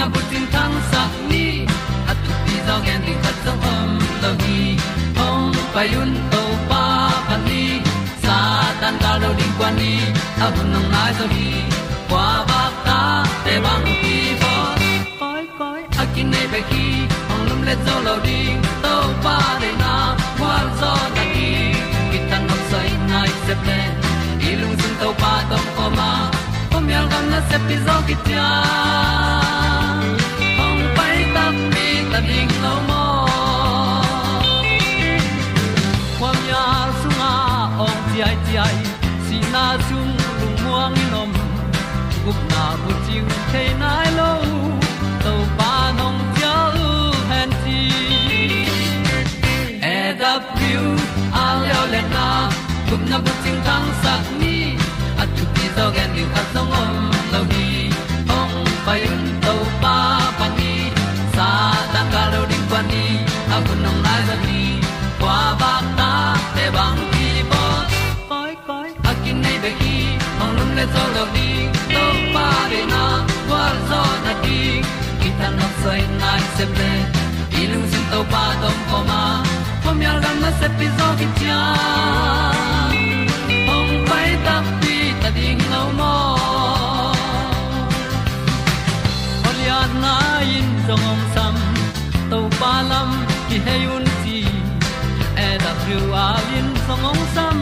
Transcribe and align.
na 0.00 0.06
bu 0.12 0.20
tin 0.30 0.44
tan 0.52 0.72
sa 0.90 1.02
ni 1.30 1.44
at 2.10 2.18
tu 2.24 2.32
pi 2.44 2.54
zo 2.66 2.76
gen 2.84 3.00
di 3.06 3.14
khat 3.22 3.36
zo 3.44 3.52
om 3.72 3.90
lo 4.22 4.30
gi 4.42 4.60
hong 5.18 5.56
pa 5.74 5.82
yun 5.92 6.10
to 6.32 6.42
pa 6.70 6.84
pa 7.28 7.36
ni, 7.46 7.64
sa 8.24 8.36
tan 8.80 8.94
da 9.02 9.12
lo 9.22 9.30
ding 9.38 9.54
kwan 9.58 9.72
ni. 9.80 9.92
A 10.44 10.46
bu 10.54 10.62
nang 10.72 10.86
mai 10.92 11.10
so 11.18 11.24
hi 11.34 11.48
kwa 12.10 12.26
ba 12.50 12.62
ta 12.86 13.00
te 13.44 13.54
bang 13.64 13.86
ki 14.02 14.16
bo 14.42 14.54
koi 15.20 15.44
koi 15.58 15.80
a 16.02 16.04
kin 16.14 16.26
nei 16.32 16.46
be 16.52 16.60
ki 16.70 16.86
ong 17.32 17.44
lum 17.48 17.60
le 17.68 17.74
zo 17.84 17.96
lo 18.06 18.14
ding 18.26 18.58
to 18.84 18.94
pa 19.24 19.36
de 19.62 19.70
na 19.82 19.94
kwa 20.38 20.54
zo 20.80 20.92
na 21.16 21.24
ki 21.34 21.50
ki 22.10 22.18
tan 22.30 22.42
nok 22.48 22.62
sai 22.70 22.88
nai 23.12 23.30
se 23.44 23.54
ple 23.62 23.80
ilung 24.50 24.76
sun 24.80 24.94
to 25.02 25.08
pa 25.22 25.32
tom 25.50 25.64
ko 25.76 25.86
ma. 25.98 26.10
Ko 26.72 26.76
mi 26.86 26.92
al 27.00 27.06
gan 27.12 27.24
na 27.32 27.40
se 27.48 27.56
pi 27.66 27.76
zo 27.86 27.96
ki 28.08 28.16
tia 28.26 28.48
na 39.60 39.76
zum 39.88 40.08
lung 40.40 40.56
muang 40.64 40.92
ni 40.96 41.04
nom 41.12 41.30
gup 42.24 42.38
na 42.52 42.64
bu 42.82 42.92
chiu 43.04 43.24
the 43.52 43.64
nai 43.82 44.08
lo 44.18 44.30
to 45.24 45.32
pa 45.58 45.72
nong 45.98 46.20
pia 46.34 46.54
u 46.84 46.88
han 47.30 47.50
ti 47.62 47.80
e 49.94 49.96
da 50.20 50.32
piu 50.56 50.84
a 51.42 51.46
leo 51.62 51.82
le 51.92 52.02
na. 52.14 52.26
Gup 52.88 53.02
na 53.10 53.18
bu 53.24 53.32
chiu 53.42 53.56
tang 53.66 53.88
sat 54.02 54.24
ni 54.40 54.56
at 55.22 55.28
tu 55.36 55.44
pi 55.54 55.64
zo 55.76 55.86
gen 55.96 56.10
ni 56.16 56.24
at 56.40 56.46
song 56.54 56.72
om 56.82 56.92
lo 57.32 57.40
hi 57.52 57.66
ong 58.38 58.56
pai 58.86 59.00
zo 70.92 71.02
lo 71.16 71.24
ni 71.34 71.48
to 71.94 72.04
pa 72.34 72.46
de 72.72 72.80
na 72.92 73.04
kwa 73.46 73.64
zo 73.88 74.02
na 74.24 74.32
ti 74.44 74.58
ki 75.20 75.30
ta 75.40 75.48
na 75.58 75.66
sai 75.82 76.02
nai 76.22 76.42
se 76.56 76.64
ple 76.74 76.92
i 77.60 77.62
lung 77.72 77.86
sin 77.92 78.04
to 78.12 78.20
pa 78.32 78.44
dom 78.62 78.78
ko 78.90 78.98
ma 79.10 79.22
pom 79.84 79.98
yal 80.06 80.18
gam 80.24 80.36
na 80.44 80.50
se 80.60 80.68
pi 80.78 80.86
zo 80.98 81.08
ki 81.20 81.26
tia 81.38 81.60
ong 83.76 83.92
pai 84.08 84.28
ta 84.46 84.56
pi 84.80 84.96
ta 85.22 85.28
ding 85.38 85.62
lo 85.72 85.82
mo 85.98 86.14
Olian 89.48 89.92
na 90.04 90.14
in 90.56 90.68
song 90.86 91.06
om 91.12 91.20
sam 91.34 91.56
to 92.30 92.38
pa 92.60 92.72
lam 92.90 93.10
ki 93.48 93.56
hay 93.66 93.82
un 93.96 94.06
ti 94.22 94.38
e 95.46 95.48
da 95.64 95.72
thru 95.82 96.00
a 96.26 96.28
lin 96.48 96.68
song 96.86 97.04
om 97.12 97.20
sam 97.36 97.58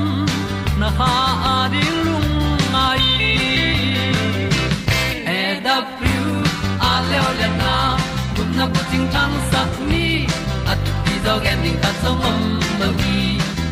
na 0.81 0.89
ha 0.99 1.13
a 1.55 1.57
di 1.73 1.85
lung 2.07 2.28
ting 8.91 9.07
tang 9.15 9.35
sat 9.51 9.71
ni 9.91 10.07
at 10.73 10.79
ti 11.05 11.15
zo 11.25 11.35
gen 11.45 11.59
ding 11.65 11.79
ta 11.83 11.91
som 12.03 12.17
mom 12.23 12.41
mo 12.79 12.89
gi 13.01 13.21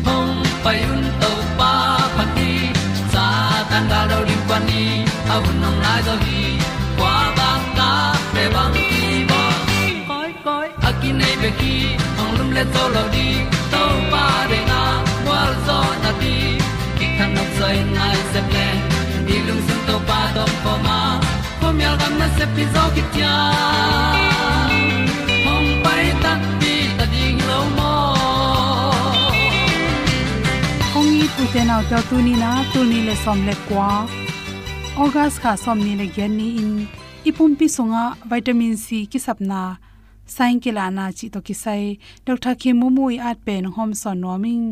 hong 0.07 0.33
pai 0.63 0.79
un 0.93 1.03
to 1.21 1.31
pa 1.59 1.71
pa 2.15 2.23
ti. 2.35 2.51
Sa 3.13 3.25
tan 3.69 3.83
da 3.91 3.99
do 4.11 4.17
ri 4.27 4.37
pa 4.49 4.57
ni. 4.67 4.83
A 5.33 5.35
bu 5.43 5.51
nong 5.61 5.79
lai 5.85 5.99
do 6.07 6.15
gi 6.25 6.43
kwa 6.99 7.15
ba 7.37 7.49
ta 7.77 7.89
pe 8.33 8.43
bang 8.55 8.73
ti 8.75 8.89
bo 9.29 9.41
koi 10.09 10.31
koi 10.45 10.67
a 10.87 10.89
ki 10.99 11.09
nei 11.19 11.35
be 11.41 11.49
ki 11.59 11.75
hong 12.17 12.33
lum 12.37 12.49
le 12.57 12.63
to 12.73 12.83
lo 12.95 13.03
di 13.15 13.27
to 13.73 13.83
pa 14.11 14.25
de 14.51 14.59
na. 14.71 14.81
Kwa 15.25 15.41
zo 15.65 15.79
na 16.03 16.11
ti. 16.21 16.35
Ki 16.97 17.05
kan 17.17 17.29
nok 17.35 17.49
sai 17.59 17.77
nai 17.97 18.17
se 18.31 18.41
ple 18.49 18.67
ni 19.27 19.35
lung 19.47 19.61
sun 19.67 19.79
to 19.87 19.95
pa 20.09 20.19
do 20.35 20.45
pa 20.63 20.73
ma. 20.85 20.99
Po 21.59 21.67
mi 21.77 21.85
gam 21.99 22.13
na 22.21 22.27
se 22.37 22.45
pi 22.55 22.63
zo 22.73 22.83
ki 22.95 23.03
tia 23.13 23.35
ong 31.37 31.43
i 31.43 31.45
pu 31.45 31.53
te 31.53 31.63
nau 31.69 31.81
te 31.89 31.97
tu 32.09 32.17
ni 32.25 32.33
na 32.41 32.51
tu 32.73 32.79
ni 32.91 32.99
le 33.07 33.15
som 33.23 33.39
le 33.47 33.53
kwa 33.67 33.89
august 35.03 35.37
kha 35.41 35.51
som 35.63 35.79
ni 35.85 35.93
le 35.99 36.05
gen 36.15 36.31
ni 36.37 36.47
in. 36.61 36.71
Ipum 37.29 37.51
pi 37.59 37.67
songa 37.75 38.03
vitamin 38.31 38.75
c 38.85 39.05
ki 39.11 39.19
sapna 39.25 39.61
sain 40.35 40.57
kila 40.63 40.85
na 40.97 41.05
chi 41.17 41.29
to 41.33 41.39
ki 41.47 41.55
sai. 41.63 41.83
Dr 42.25 42.55
kim 42.61 42.79
mu 42.79 42.87
mui 42.97 43.15
at 43.29 43.37
pen 43.45 43.65
hom 43.75 43.91
son 44.01 44.17
noming 44.21 44.63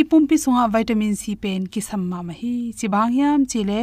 ipum 0.00 0.22
pi 0.30 0.36
sunga 0.44 0.64
vitamin 0.74 1.14
c 1.20 1.36
pen 1.42 1.60
ki 1.72 1.80
samma 1.88 2.18
ma 2.28 2.34
hi 2.40 2.54
chi 2.78 2.86
bang 2.94 3.12
yam 3.20 3.40
chi 3.50 3.60
le 3.70 3.80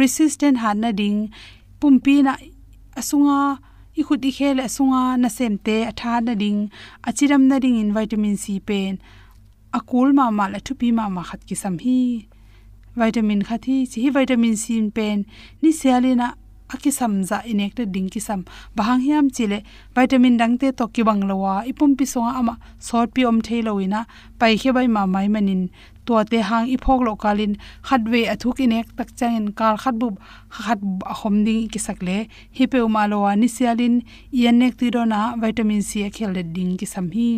resistant 0.00 0.58
han 0.62 0.76
na 0.82 0.90
ding. 1.00 1.20
Pumpi 1.80 2.16
na 2.26 2.34
asunga 3.00 3.40
i 4.00 4.02
khut 4.06 4.28
i 4.28 4.32
khel 4.38 4.58
asunga 4.66 5.02
na 5.22 5.28
sem 5.36 5.54
te 5.66 5.76
atha 5.90 6.20
na 6.26 6.34
ding. 6.42 6.60
Achiram 7.08 7.42
na 7.50 7.56
ding 7.64 7.80
in 7.82 7.94
vitamin 7.96 8.36
c 8.44 8.60
pen 8.68 8.92
akul 9.72 10.12
ma 10.12 10.30
ma 10.30 10.48
la 10.48 10.58
thupi 10.66 10.92
ma 10.92 11.08
ma 11.08 11.22
khat 11.22 11.40
ki 11.48 11.54
sam 11.54 11.78
hi. 11.84 12.28
Vitamin 12.96 13.42
khathi 13.48 13.86
chi 13.92 14.10
vitamin 14.10 14.56
c 14.56 14.90
pen. 14.96 15.24
Ni 15.62 15.70
sialina 15.72 16.34
aki 16.74 16.90
samza 16.98 17.38
inek 17.50 17.72
te 17.76 17.84
ding 17.94 18.08
ki 18.12 18.20
sam 18.20 18.40
bahang 18.76 19.00
hiam 19.06 19.26
chile 19.36 19.58
vitamin 19.96 20.36
dang 20.40 20.54
te 20.60 20.68
to 20.78 20.84
ki 20.94 21.02
bang 21.08 21.22
lowa 21.30 21.54
ipum 21.70 21.96
pi 21.98 22.04
songa 22.12 22.32
ama 22.40 22.54
sort 22.86 23.08
pi 23.14 23.24
om 23.30 23.38
theiloina 23.46 24.00
pai 24.38 24.52
khe 24.60 24.70
bai 24.76 24.86
ma 24.86 25.02
mai 25.14 25.28
manin. 25.34 25.62
To 26.06 26.24
te 26.30 26.38
hang 26.48 26.66
iphok 26.74 27.00
lo 27.06 27.12
kalin. 27.22 27.52
Khatwe 27.88 28.20
athuk 28.32 28.58
inek 28.64 28.96
tak 28.96 29.10
changin 29.18 29.46
kal 29.58 29.76
khatbu 29.82 30.08
khat 30.64 30.80
hom 31.20 31.44
ding 31.46 31.68
ki 31.72 31.80
sakle 31.86 32.16
hi 32.56 32.64
pe 32.72 32.78
ma 32.94 33.02
lowa 33.12 33.36
ni 33.40 33.48
sialin 33.56 33.94
yanek 34.42 34.72
ti 34.80 34.86
do 34.94 35.04
na 35.12 35.20
vitamin 35.42 35.82
c 35.88 35.90
a 36.06 36.08
khel 36.16 36.32
ding 36.56 36.72
ki 36.80 36.86
sam 36.94 37.06
hi 37.16 37.28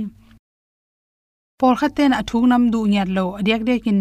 por 1.61 1.75
khaten 1.81 2.13
athuk 2.21 2.45
nam 2.51 2.63
du 2.73 2.81
nyat 2.93 3.09
lo 3.17 3.25
adiak 3.39 3.63
dekin 3.69 3.99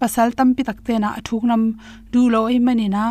pasal 0.00 0.28
tampi 0.38 0.62
takte 0.68 0.94
na 1.02 1.08
athuk 1.18 1.42
nam 1.50 1.62
du 2.12 2.22
lo 2.34 2.40
e 2.54 2.58
mani 2.66 2.88
na 2.96 3.04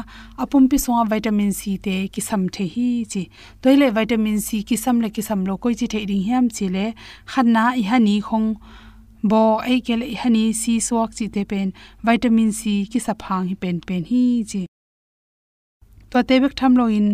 apum 0.43 0.63
pi 0.71 0.77
so 0.83 0.91
vitamin 1.11 1.51
c 1.59 1.61
te 1.85 1.95
ki 2.13 2.21
sam 2.27 2.41
the 2.55 2.65
hi 2.73 2.89
chi. 3.11 3.23
Toile 3.61 3.87
vitamin 3.97 4.37
c 4.47 4.47
ki 4.67 4.77
sam 4.83 4.95
le 5.03 5.09
ki 5.15 5.23
sam 5.27 5.39
lo 5.49 5.53
koi 5.63 5.73
chi 5.79 5.87
the 5.93 5.99
ding 6.09 6.25
hiam 6.27 6.45
chi 6.55 6.65
le. 6.75 6.85
Khan 7.31 7.47
na 7.55 7.63
i 7.81 7.83
hani 7.89 8.15
khong 8.27 8.47
bo 9.29 9.41
ai 9.69 9.79
kel 9.87 10.01
i 10.13 10.15
hani 10.21 10.43
c 10.61 10.63
suak 10.87 11.09
chi 11.17 11.25
te 11.33 11.41
pen 11.51 11.67
vitamin 12.07 12.51
c 12.59 12.61
ki 12.91 12.99
sa 13.05 13.13
phang 13.23 13.45
hi 13.49 13.55
pen 13.61 13.77
pen 13.87 14.03
hi 14.11 14.23
chi. 14.49 14.61
To 16.11 16.17
te 16.27 16.35
bek 16.43 16.53
tham 16.59 16.73
lo 16.79 16.85
in. 16.99 17.07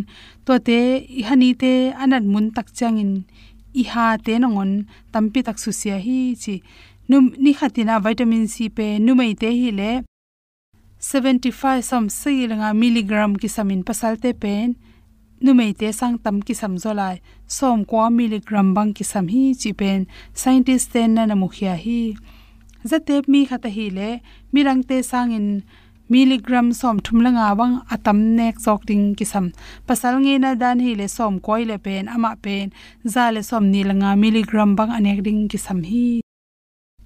To 0.45 0.53
te 0.67 0.79
i 1.19 1.21
hani 1.29 1.49
te 1.61 1.73
anat 2.03 2.23
mun 2.31 2.45
tak 2.55 2.67
chang 2.77 2.97
in 3.03 3.13
i 3.81 3.83
ha 3.91 4.05
te 4.25 4.33
nongon 4.41 4.71
tampi 5.13 5.39
tak 5.47 5.57
su 5.63 5.71
sia 5.79 5.97
hi 6.05 6.19
chi 6.41 6.55
num 7.09 7.25
ni 7.43 7.51
khatina 7.59 7.95
vitamin 8.05 8.45
c 8.53 8.55
pe 8.77 8.87
numei 9.05 9.33
te 9.41 9.49
hi 9.59 9.69
le 9.79 9.91
75 11.09 11.81
som 11.89 12.03
sei 12.19 12.47
langa 12.51 12.69
milligram 12.81 13.31
ki 13.41 13.49
samin 13.55 13.81
pasal 13.87 14.13
te 14.23 14.31
pen 14.43 14.69
numei 15.43 15.73
te 15.79 15.91
sang 15.91 16.15
tam 16.23 16.37
ki 16.47 16.53
sam 16.55 16.77
zolai. 16.83 17.19
Som 17.47 17.83
kwa 17.85 18.05
milligram 18.09 18.73
bang 18.75 18.91
ki 18.97 19.03
sam 19.03 19.27
hi 19.33 19.43
chi 19.61 19.71
pen 19.79 20.07
scientist 20.33 20.93
ten 20.93 21.09
na 21.15 21.25
na 21.25 21.35
mukhia 21.35 21.75
hi. 21.83 22.15
Zate 22.89 23.15
mi 23.27 23.41
khata 23.49 23.69
hi 23.75 23.89
le 23.97 24.09
mirang 24.53 24.81
te 24.87 24.97
sang 25.11 25.31
miligram 26.13 26.67
som 26.79 26.95
thumlanga 27.05 27.47
wang 27.59 27.75
atam 27.93 28.17
nek 28.37 28.55
chok 28.65 28.81
ding 28.89 29.05
kisam. 29.17 29.45
Pasal 29.87 30.13
nge 30.23 30.35
na 30.43 30.51
dan 30.61 30.77
hi 30.85 30.91
le 30.99 31.07
som 31.17 31.33
koi 31.45 31.63
le 31.69 31.77
pen, 31.85 32.05
ama 32.15 32.31
pen, 32.43 32.67
za 33.13 33.23
le 33.35 33.41
som 33.49 33.63
ni 33.73 33.81
langa 33.89 34.09
milligram 34.23 34.69
bang 34.77 34.91
anek 34.97 35.19
ding 35.27 35.41
kisam 35.51 35.79
hi. 35.89 36.07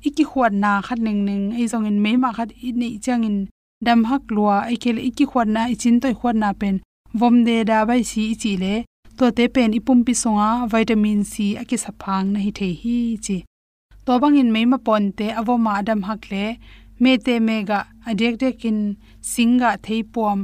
Iki 0.08 0.24
khwat 0.30 0.54
na 0.64 0.72
khat 0.86 1.00
ning 1.06 1.20
ning 1.28 1.46
ei 1.60 1.66
zong 1.72 1.88
in 1.90 1.98
me 2.04 2.12
ma 2.24 2.30
khat 2.38 2.50
i 2.68 2.70
nei 2.82 2.94
chang 3.06 3.24
in 3.30 3.38
dam 3.86 4.00
hak 4.10 4.24
lua. 4.36 4.58
Ai 4.70 4.78
kel 4.84 4.98
iki 5.10 5.26
khwat 5.32 5.48
na 5.56 5.62
ichin 5.74 5.98
toi 6.02 6.14
khwat 6.20 6.36
na 6.42 6.50
pen. 6.62 6.76
Vom 7.20 7.36
de 7.48 7.56
da 7.70 7.78
bai 7.90 8.02
si 8.12 8.24
chi 8.42 8.52
le. 8.64 8.76
To 9.18 9.26
te 9.38 9.44
pen 9.56 9.72
ipum 9.80 10.00
pi 10.06 10.14
songa, 10.24 10.50
vitamin 10.72 11.22
c 11.32 11.34
aki 11.62 11.78
saphang 11.84 12.26
na 12.34 12.40
hi 12.46 12.52
the 12.60 12.70
hi 12.82 12.98
chi. 13.26 13.38
To 14.06 14.20
bang 14.22 14.36
in 14.42 14.50
me 14.56 14.62
ma 14.72 14.78
pon 14.88 15.04
te 15.18 15.28
avoma 15.40 15.74
dam 15.88 16.02
hak 16.10 16.22
le 16.32 16.46
mete 17.00 17.34
mega 17.48 17.80
adekte 18.10 18.50
kin 18.62 18.80
singa 19.32 19.72
theipom 19.86 20.40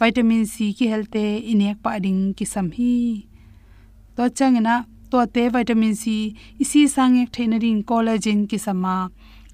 vitamin 0.00 0.44
c 0.52 0.72
ki 0.76 0.86
helte 0.92 1.24
inek 1.52 1.76
pa 1.84 1.98
ding 2.04 2.22
ki 2.36 2.44
sam 2.52 2.66
hi. 2.76 2.94
To 4.16 4.22
changena 4.38 4.74
to 5.10 5.18
te 5.34 5.42
vitamin 5.54 5.94
c 6.02 6.04
isi 6.62 6.80
sang 6.94 7.16
ek 7.22 7.30
theina 7.34 7.58
ring 7.64 7.80
collagen 7.88 8.40
ki 8.50 8.58
sama. 8.66 8.96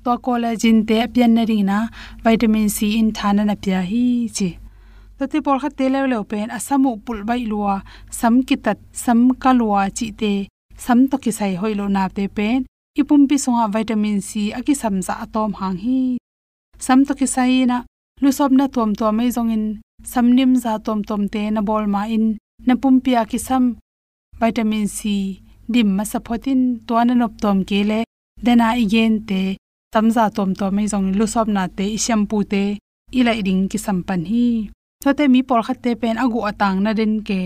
To 0.04 0.12
collagen 0.26 0.78
te 0.88 0.98
pian 1.14 1.32
na 1.36 1.42
ring 1.50 1.64
na 1.70 1.78
vitamin 2.24 2.68
c 2.76 2.78
in 3.00 3.10
thana 3.16 3.42
na 3.44 3.54
pya 3.62 3.80
hi 3.90 4.04
chi. 4.36 4.50
To 5.18 5.28
te 5.32 5.38
por 5.44 5.58
kha 5.62 5.68
te 5.78 5.86
le 5.92 6.00
le 6.12 6.18
pen, 6.30 6.48
asamu 6.56 6.90
pul 7.04 7.18
bai 7.28 7.42
luwa 7.50 7.74
sam 8.18 8.34
ki 8.48 8.56
tat 8.64 8.78
sam 9.04 9.20
ka 9.42 9.50
luwa 9.60 9.82
chi 9.96 10.06
te, 10.20 10.32
sam 10.84 10.98
to 11.10 11.16
ki 11.24 11.32
sai 11.38 11.52
hoilo 11.60 11.86
na 11.96 12.08
te 12.16 12.24
pen. 12.36 12.58
Ipum 13.00 13.22
pi 13.28 13.36
songa 13.44 13.64
vitamin 13.74 14.18
c 14.28 14.30
aki 14.58 14.74
samza 14.82 15.14
atom 15.24 15.52
hang 15.60 15.78
hi 15.84 16.00
sam 16.86 16.98
to 17.06 17.12
ki 17.20 17.26
sai 17.34 17.54
na 17.70 17.78
lu 18.22 18.30
sob 18.38 18.50
na 18.58 18.66
tom 18.74 18.90
to 18.98 19.06
mai 19.18 19.28
zong 19.36 19.52
in 19.56 19.64
samnim 20.12 20.52
za 20.64 20.72
tom 20.86 21.00
tom 21.08 21.22
te 21.32 21.42
na 21.54 21.60
bol 21.68 21.84
ma 21.94 22.02
in, 22.16 22.26
na 22.66 22.74
pum 22.80 22.94
pia 23.04 23.22
ki 23.30 23.38
sam, 23.46 23.64
vitamin 24.40 24.86
c, 24.96 24.98
dim 25.72 25.88
ma 25.96 26.04
saphotin 26.10 26.60
to 26.86 26.94
na 27.06 27.14
nop 27.20 27.32
tom 27.42 27.58
ke 27.68 27.78
le 27.90 28.00
dena 28.44 28.68
igen 28.82 29.14
te 29.28 29.42
tamza 29.92 30.24
tom 30.36 30.50
to 30.58 30.66
mai 30.76 30.86
zong 30.92 31.08
lu 31.18 31.26
sob 31.34 31.46
na 31.56 31.62
te 31.78 31.86
shampoo 32.04 32.44
te 32.52 32.64
ila 33.18 33.32
ding 33.46 33.62
ki 33.70 33.78
sampan 33.86 34.22
hi. 34.30 34.46
Chote 35.02 35.24
mi 35.32 35.40
por 35.48 35.60
khat 35.66 35.78
te 35.84 35.90
pen 36.00 36.16
agu 36.24 36.40
atang 36.50 36.78
na 36.84 36.90
den 36.98 37.14
ke, 37.28 37.40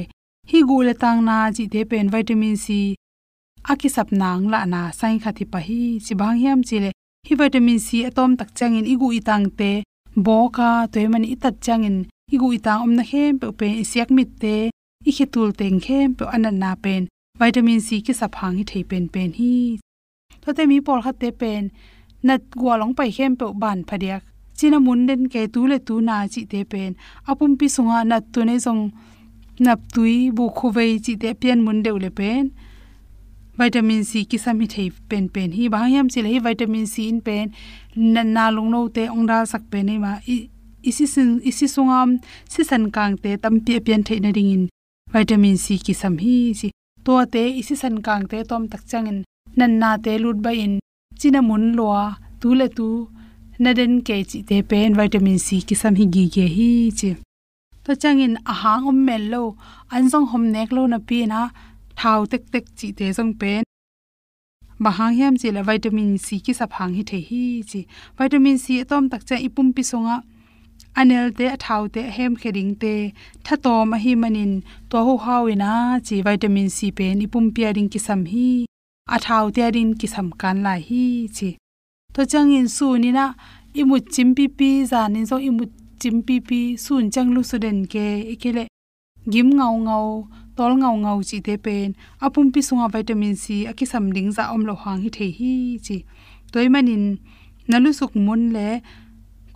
hi 0.50 0.58
gu 0.68 0.76
le 0.86 0.94
tang 1.02 1.20
na 1.28 1.36
ji 1.56 1.64
te 1.72 1.80
pen 1.90 2.06
vitamin 2.14 2.56
c, 2.64 2.66
aki 3.72 3.88
sap 3.88 4.08
nang 4.20 4.42
la 4.52 4.60
na 4.72 4.80
sai 4.98 5.14
khathi 5.22 5.44
pa 5.52 5.58
hi 5.66 5.80
chi 6.04 6.12
bang 6.20 6.36
hiam 6.42 6.60
chi 6.68 6.76
le 6.84 6.90
hi 7.26 7.34
vitamin 7.40 7.80
c 7.86 7.88
atom 8.08 8.30
tak 8.38 8.50
changin 8.58 8.86
igu 8.94 9.08
itang 9.18 9.44
te 9.58 9.70
boka 10.26 10.70
toimani 10.92 11.28
itat 11.34 11.56
changin 11.64 11.96
igu 12.34 12.46
itang 12.56 12.80
omna 12.84 13.02
hem 13.10 13.32
pe 13.40 13.48
pe 13.58 13.68
siak 13.90 14.08
mit 14.16 14.30
te 14.42 14.56
i 15.08 15.10
khitul 15.16 15.50
teng 15.58 15.78
khem 15.84 16.08
pe 16.18 16.24
anan 16.34 16.56
na 16.62 16.70
pen. 16.84 17.02
Vitamin 17.40 17.80
c 17.86 17.88
ki 18.06 18.12
saphang 18.20 18.54
hi 18.58 18.64
thei 18.70 18.84
pen 18.90 19.04
pen 19.14 19.30
hi. 19.38 19.54
To 20.42 20.48
te 20.56 20.62
mi 20.70 20.78
por 20.86 20.98
kha 21.04 21.12
te 21.20 21.28
pen, 21.40 21.62
nat 22.26 22.42
gwa 22.60 22.74
long 22.80 22.94
pai 22.98 23.10
khem 23.16 23.32
pe 23.40 23.46
ban 23.62 23.78
phadiak. 23.88 24.22
China 24.58 24.78
mun 24.86 25.00
den 25.08 25.22
ke 25.32 25.40
tu 25.54 25.60
le 25.70 25.78
tu 25.86 25.94
na 26.08 26.16
chi 26.32 26.42
te 26.52 26.60
pen. 26.72 26.90
Apum 27.30 27.52
pi 27.58 27.66
sunga 27.74 27.98
nat 28.10 28.24
tu 28.32 28.40
ne 28.48 28.54
jong 28.64 28.82
nap 29.64 29.80
tui 29.94 30.16
bu 30.36 30.44
khuwei 30.58 30.92
chi 31.04 31.12
te 31.22 31.28
pian 31.40 31.58
mun 31.64 31.78
deu 31.84 31.96
le 32.04 32.10
pen 32.18 32.44
vitamin 33.58 34.02
c 34.10 34.24
ki 34.30 34.38
sami 34.44 34.66
thei 34.74 34.88
pen 35.10 35.24
pen 35.34 35.50
hi 35.58 35.64
ba 35.74 35.80
yam 35.94 36.08
chile 36.12 36.28
hi 36.34 36.38
vitamin 36.46 36.86
c 36.92 37.08
in 37.12 37.18
pen 37.26 37.44
na 38.14 38.22
na 38.36 38.44
lung 38.56 38.70
no 38.74 38.80
te 38.96 39.04
ong 39.14 39.26
dal 39.30 39.44
sak 39.52 39.62
pe 39.72 39.82
nei 39.88 39.98
ma 40.04 40.12
isi 40.90 41.06
sin 41.14 41.28
isi 41.50 41.66
sungam 41.74 42.08
si 42.52 42.62
san 42.70 42.84
kang 42.96 43.14
te 43.22 43.30
tam 43.42 43.54
pi 43.64 43.80
pian 43.86 44.02
thei 44.06 44.18
na 44.24 44.30
ring 44.36 44.50
in 44.56 44.64
vitamin 45.14 45.56
c 45.64 45.78
ki 45.86 45.94
sam 46.00 46.14
hi 46.22 46.36
si 46.60 46.68
to 47.06 47.14
te 47.34 47.42
isi 47.60 47.74
san 47.82 47.96
kang 48.06 48.24
te 48.30 48.38
tom 48.50 48.62
tak 48.72 48.82
chang 48.90 49.06
in 49.12 49.18
nan 49.58 49.72
na 49.82 49.90
te 50.04 50.12
lut 50.22 50.38
ba 50.44 50.50
in 50.64 50.74
china 51.20 51.40
mun 51.48 51.64
lwa 51.78 52.00
tu 52.40 52.48
le 52.60 52.66
tu 52.78 52.88
na 53.62 53.70
den 53.78 53.92
ke 54.06 54.16
chi 54.30 54.38
te 54.48 54.56
pen 54.70 54.90
vitamin 55.00 55.38
c 55.46 55.48
ki 55.68 55.74
sam 55.82 55.94
hi 56.00 56.04
gi 56.14 56.24
ge 56.34 56.46
hi 56.56 56.70
chi 56.98 57.10
to 57.84 57.92
chang 58.02 58.20
in 58.26 58.34
ahang 58.52 58.84
om 58.90 58.98
mel 59.06 59.24
lo 59.32 59.42
an 59.94 60.02
jong 60.10 60.26
hom 60.30 60.44
nek 60.54 60.68
lo 60.76 60.82
na 60.92 60.98
pi 61.08 61.18
na 61.32 61.40
thau 62.00 62.26
tek 62.26 62.42
tek 62.52 62.64
chi 62.78 62.88
te 62.98 63.06
jong 63.16 63.34
pen. 63.40 63.62
Bahang 64.84 65.14
hiam 65.16 65.34
chi 65.40 65.48
la 65.56 65.62
vitamin 65.68 66.18
c 66.24 66.26
ki 66.44 66.52
sa 66.58 66.66
phang 66.74 66.92
hi 66.96 67.02
the 67.10 67.18
hi 67.28 67.42
chi. 67.70 67.80
Vitamin 68.18 68.58
c 68.64 68.66
tom 68.90 69.04
tak 69.12 69.22
cha 69.28 69.36
ipum 69.46 69.68
pi 69.76 69.82
songa. 69.90 70.16
Anel 71.00 71.26
te, 71.38 71.46
thau 71.64 71.82
te, 71.94 72.02
hem 72.16 72.32
kheding 72.40 72.72
te. 72.82 72.94
Tha 73.44 73.54
to 73.64 73.74
ma 73.90 73.96
hi 74.04 74.12
manin 74.22 74.52
to 74.90 74.96
ho 75.06 75.14
hawina 75.24 75.72
chi 76.06 76.16
vitamin 76.26 76.68
c 76.76 76.78
pe 76.98 77.06
ni 77.18 77.26
pum 77.32 77.44
pia 77.54 77.68
ring 77.76 77.90
ki 77.92 78.00
sam 78.06 78.20
hi. 78.32 78.48
A 79.14 79.16
thau 79.26 79.44
te 79.56 79.64
rin 79.74 79.90
ki 80.00 80.06
sam 80.14 80.28
kan 80.40 80.56
lai 80.66 80.80
hi 80.88 81.04
chi. 81.36 81.50
To 82.14 82.20
chang 82.30 82.52
in 82.58 82.68
su 82.76 82.86
ni 83.02 83.10
na 83.18 83.24
imu 83.80 83.96
chim 84.14 84.28
pi 84.36 84.44
pi, 84.58 84.70
za 84.90 85.00
ni 85.08 85.20
zo 85.30 85.36
imu 85.48 85.64
chim 86.00 86.16
pi 86.26 86.36
pi, 86.48 86.60
sun 86.84 87.10
chang 87.14 87.30
lu 87.34 87.42
su 87.50 87.56
den 87.64 87.78
ke 87.92 88.04
e 88.20 88.34
ikele 88.34 88.64
gim 89.32 89.48
ngau 89.56 89.74
ngau 89.86 90.06
tol 90.56 90.72
ngau 90.80 90.96
ngau 91.04 91.18
chi 91.28 91.38
te 91.46 91.54
pen. 91.64 91.88
Apum 92.24 92.46
pi 92.52 92.60
sunga 92.68 92.86
vitamin 92.94 93.34
c 93.42 93.44
aki 93.70 93.84
sam 93.92 94.04
ding 94.14 94.30
za 94.36 94.44
om 94.54 94.62
lo 94.68 94.74
hang 94.82 95.00
hi 95.02 95.08
the 95.16 95.26
hi 95.38 95.52
chi. 95.86 95.96
Toy 96.52 96.68
manin 96.74 97.04
nalu 97.70 97.90
suk 97.98 98.12
mun 98.26 98.42
le, 98.56 98.68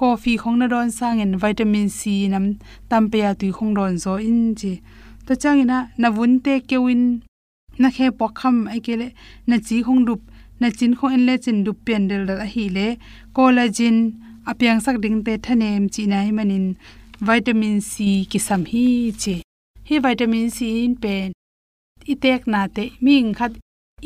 coffee 0.01 0.39
khong 0.43 0.59
na 0.59 0.67
don 0.73 0.91
sang 0.99 1.21
en 1.25 1.33
vitamin 1.43 1.89
c 1.99 2.29
nam 2.33 2.45
tampe 2.91 3.19
ya 3.25 3.31
tui 3.41 3.51
khong 3.57 3.73
don 3.79 3.95
zo 4.05 4.13
in 4.31 4.55
chi. 4.61 4.73
To 5.27 5.33
chang 5.43 5.61
ina 5.65 5.79
na 6.01 6.09
vun 6.17 6.33
te 6.45 6.55
kewin 6.69 7.03
na 7.81 7.89
khe 7.97 8.07
pokham 8.19 8.57
ai 8.73 8.81
kele 8.87 9.09
na 9.49 9.57
chi 9.67 9.77
khong 9.87 10.03
dup, 10.07 10.21
na 10.61 10.67
chin 10.77 10.93
khong 10.99 11.13
en 11.17 11.23
le 11.29 11.35
chin 11.45 11.59
dup 11.67 11.79
pen 11.87 12.03
del 12.11 12.23
da 12.29 12.35
hi 12.53 12.65
le, 12.77 12.87
collagen 13.37 13.97
apyang 14.51 14.81
sak 14.85 14.97
ding 15.03 15.19
te 15.27 15.33
thanem 15.45 15.83
chi 15.95 16.03
nai 16.13 16.31
manin 16.37 16.67
vitamin 17.27 17.77
c 17.91 17.93
ki 18.31 18.39
sam 18.47 18.63
hi 18.71 18.87
chi 19.23 19.35
hi 19.89 19.99
vitamin 20.05 20.51
c 20.51 20.85
in 20.85 20.95
pen. 21.03 21.33
Itek 22.13 22.43
na 22.53 22.61
te 22.77 22.85
ming 23.05 23.33
khat 23.39 23.53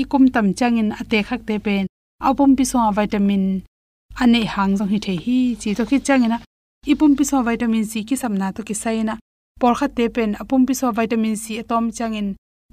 ikum 0.02 0.24
tam 0.34 0.46
changin 0.58 0.90
ate 1.00 1.18
khak 1.28 1.42
te 1.48 1.58
pen. 1.58 1.84
Apum 2.28 2.50
pi 2.56 2.64
so 2.70 2.78
vitamin 2.98 3.44
ane 4.22 4.40
hang 4.54 4.76
jong 4.78 4.90
hi 4.92 4.98
the 5.06 5.14
hi, 5.24 5.38
chi 5.60 5.74
to 5.78 5.84
ki 5.90 5.98
changina. 6.06 6.38
Ipum 6.86 7.16
pi 7.18 7.24
so 7.24 7.42
vitamin 7.42 7.84
c 7.84 8.04
ki 8.08 8.14
samna 8.22 8.54
to 8.54 8.62
ki 8.62 8.74
saina. 8.82 9.14
Por 9.60 9.74
kha 9.74 9.88
te 9.96 10.08
pen, 10.08 10.30
apum 10.42 10.62
pi 10.68 10.74
so 10.80 10.92
vitamin 10.98 11.36
c 11.42 11.58
atom 11.62 11.90
changin 11.90 12.28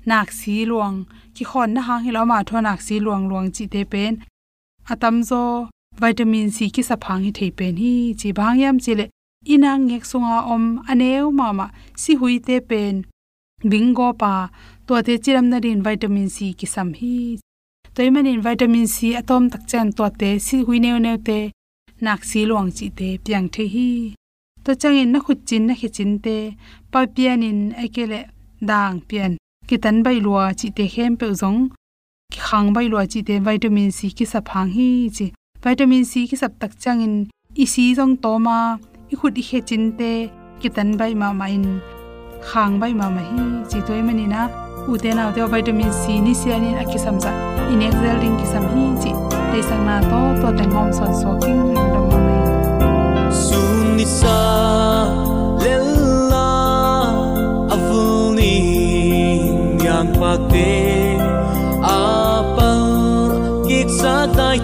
nak 0.06 0.30
si 0.32 0.66
luang. 0.70 0.98
Ki 1.36 1.44
khon 1.50 1.70
na 1.74 1.82
hang 1.88 2.04
hi 2.06 2.12
lo 2.12 2.26
ma 2.32 2.44
tho 2.44 2.62
nak 2.62 2.80
si 2.88 3.00
luang 3.06 3.24
luang 3.30 3.48
chi 3.56 3.66
te 3.74 3.82
pen. 3.92 4.14
Atam 4.94 5.16
zo 5.30 5.42
vitamin 6.04 6.52
c 6.56 6.70
ki 6.76 6.82
sa 6.90 6.96
phang 7.04 7.22
hi 7.26 7.32
thei 7.38 7.50
pen 7.58 7.74
hi, 7.82 8.14
chi 8.20 8.30
bang 8.38 8.60
yam 8.62 8.78
chile 8.86 9.06
inang 9.46 9.88
ngek 9.88 10.06
sunga 10.06 10.38
om 10.54 10.84
aneu 10.92 11.32
mama, 11.32 11.68
si 11.96 12.16
hui 12.16 12.40
te 12.40 12.60
pen. 12.60 13.06
Bingo 13.70 14.14
pa 14.14 14.50
to 14.88 15.02
te 15.02 15.14
chiram 15.24 15.46
na 15.50 15.58
rin 15.60 15.84
vitamin 15.84 16.30
c 16.30 16.54
ki 16.60 16.66
sam 16.66 16.94
hi 16.94 17.40
toiman 18.00 18.28
in 18.32 18.42
vitamin 18.42 18.88
c 18.88 18.98
atom 19.20 19.50
tak 19.52 19.64
chen 19.70 19.88
to 19.98 20.06
te, 20.20 20.30
si 20.46 20.58
hui 20.66 20.80
neu 20.80 20.98
neu 21.06 21.18
te, 21.28 21.40
nak 22.06 22.22
si 22.30 22.40
luang 22.50 22.70
chi 22.78 22.88
te 22.98 23.08
piang 23.24 23.48
the 23.54 23.64
hi. 23.74 23.90
To 24.64 24.72
changin 24.82 25.12
na 25.12 25.20
khut 25.26 25.40
chin 25.48 25.64
na 25.68 25.74
khe 25.80 25.90
chin 25.96 26.12
te, 26.26 26.38
pa 26.92 27.00
pian 27.16 27.44
in 27.50 27.60
akele 27.84 28.22
dang 28.70 28.98
pian. 29.10 29.32
Ki 29.68 29.76
tan 29.84 29.98
bai 30.06 30.18
lua 30.26 30.46
chi 30.60 30.68
te 30.78 30.86
hem 30.94 31.14
pe 31.20 31.28
zong 31.42 31.60
ki 32.32 32.40
khang 32.48 32.70
bai 32.76 32.88
lua 32.92 33.04
chi 33.12 33.20
te 33.28 33.36
vitamin 33.48 33.92
c 33.98 34.00
ki 34.18 34.26
sa 34.32 34.40
phang 34.50 34.70
hi 34.76 34.90
chi. 35.16 35.28
Vitamin 35.64 36.04
c 36.12 36.14
ki 36.30 36.36
sap 36.42 36.54
tak 36.62 36.72
chang 36.84 37.00
in 37.06 37.16
isi 37.64 37.86
zong 37.98 38.14
to 38.24 38.32
ma 38.46 38.60
i 39.12 39.16
khut 39.20 39.38
i 39.42 39.44
khe 39.50 39.60
chin 39.70 39.84
te, 40.00 40.12
kitan 40.62 40.90
bai 41.00 41.14
ma 41.22 41.28
ma 41.40 41.46
in, 41.58 41.66
khang 42.48 42.74
bai 42.82 42.94
ma 43.00 43.08
ma 43.16 43.22
hi 43.30 43.46
chi 43.70 43.80
toy 43.88 44.02
mani 44.08 44.26
na 44.34 44.42
u 44.92 44.98
te 45.04 45.14
na 45.18 45.24
te 45.36 45.42
vitamin 45.54 45.92
c 46.02 46.20
ni 46.26 46.34
se 46.42 46.50
ani 46.58 46.70
a 46.82 46.84
ki 46.92 47.00
sam 47.06 47.18
za 47.24 47.32
in 47.74 47.82
excel 47.88 48.18
ring 48.24 48.36
ki 48.42 48.48
sam 48.52 48.66
hi 48.74 48.84
chi 49.02 49.12
te 49.52 49.60
sang 49.70 49.84
na 49.88 49.96
to 50.10 50.20
to 50.42 50.52
te 50.58 50.66
ngom 50.72 50.90
son 50.98 51.12
so 51.22 51.30
king 51.46 51.62
ring 51.70 51.88
dam 51.94 52.06
ma 52.12 52.18
mai 52.26 52.40
sun 53.46 53.80
ni 53.98 54.06
sa 54.20 54.38
lella 55.64 56.48
avuni 57.78 58.56
yang 59.86 60.12
pa 60.20 60.34
te 60.52 60.68
apal 61.94 62.86
kik 63.68 63.90
sa 64.02 64.14
tai 64.38 64.58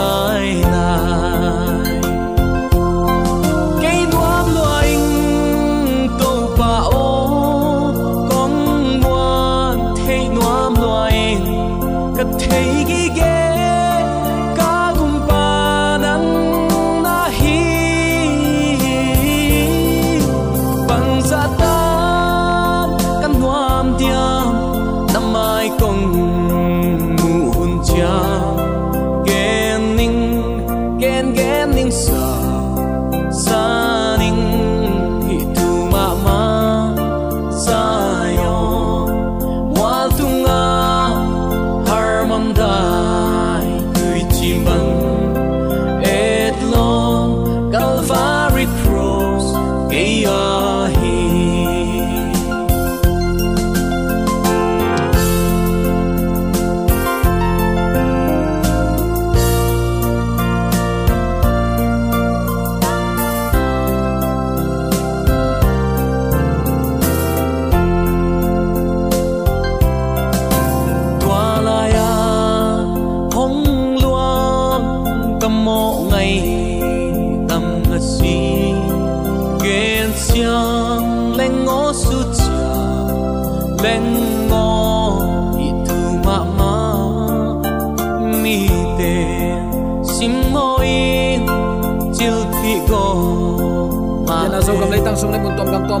hi 0.00 0.39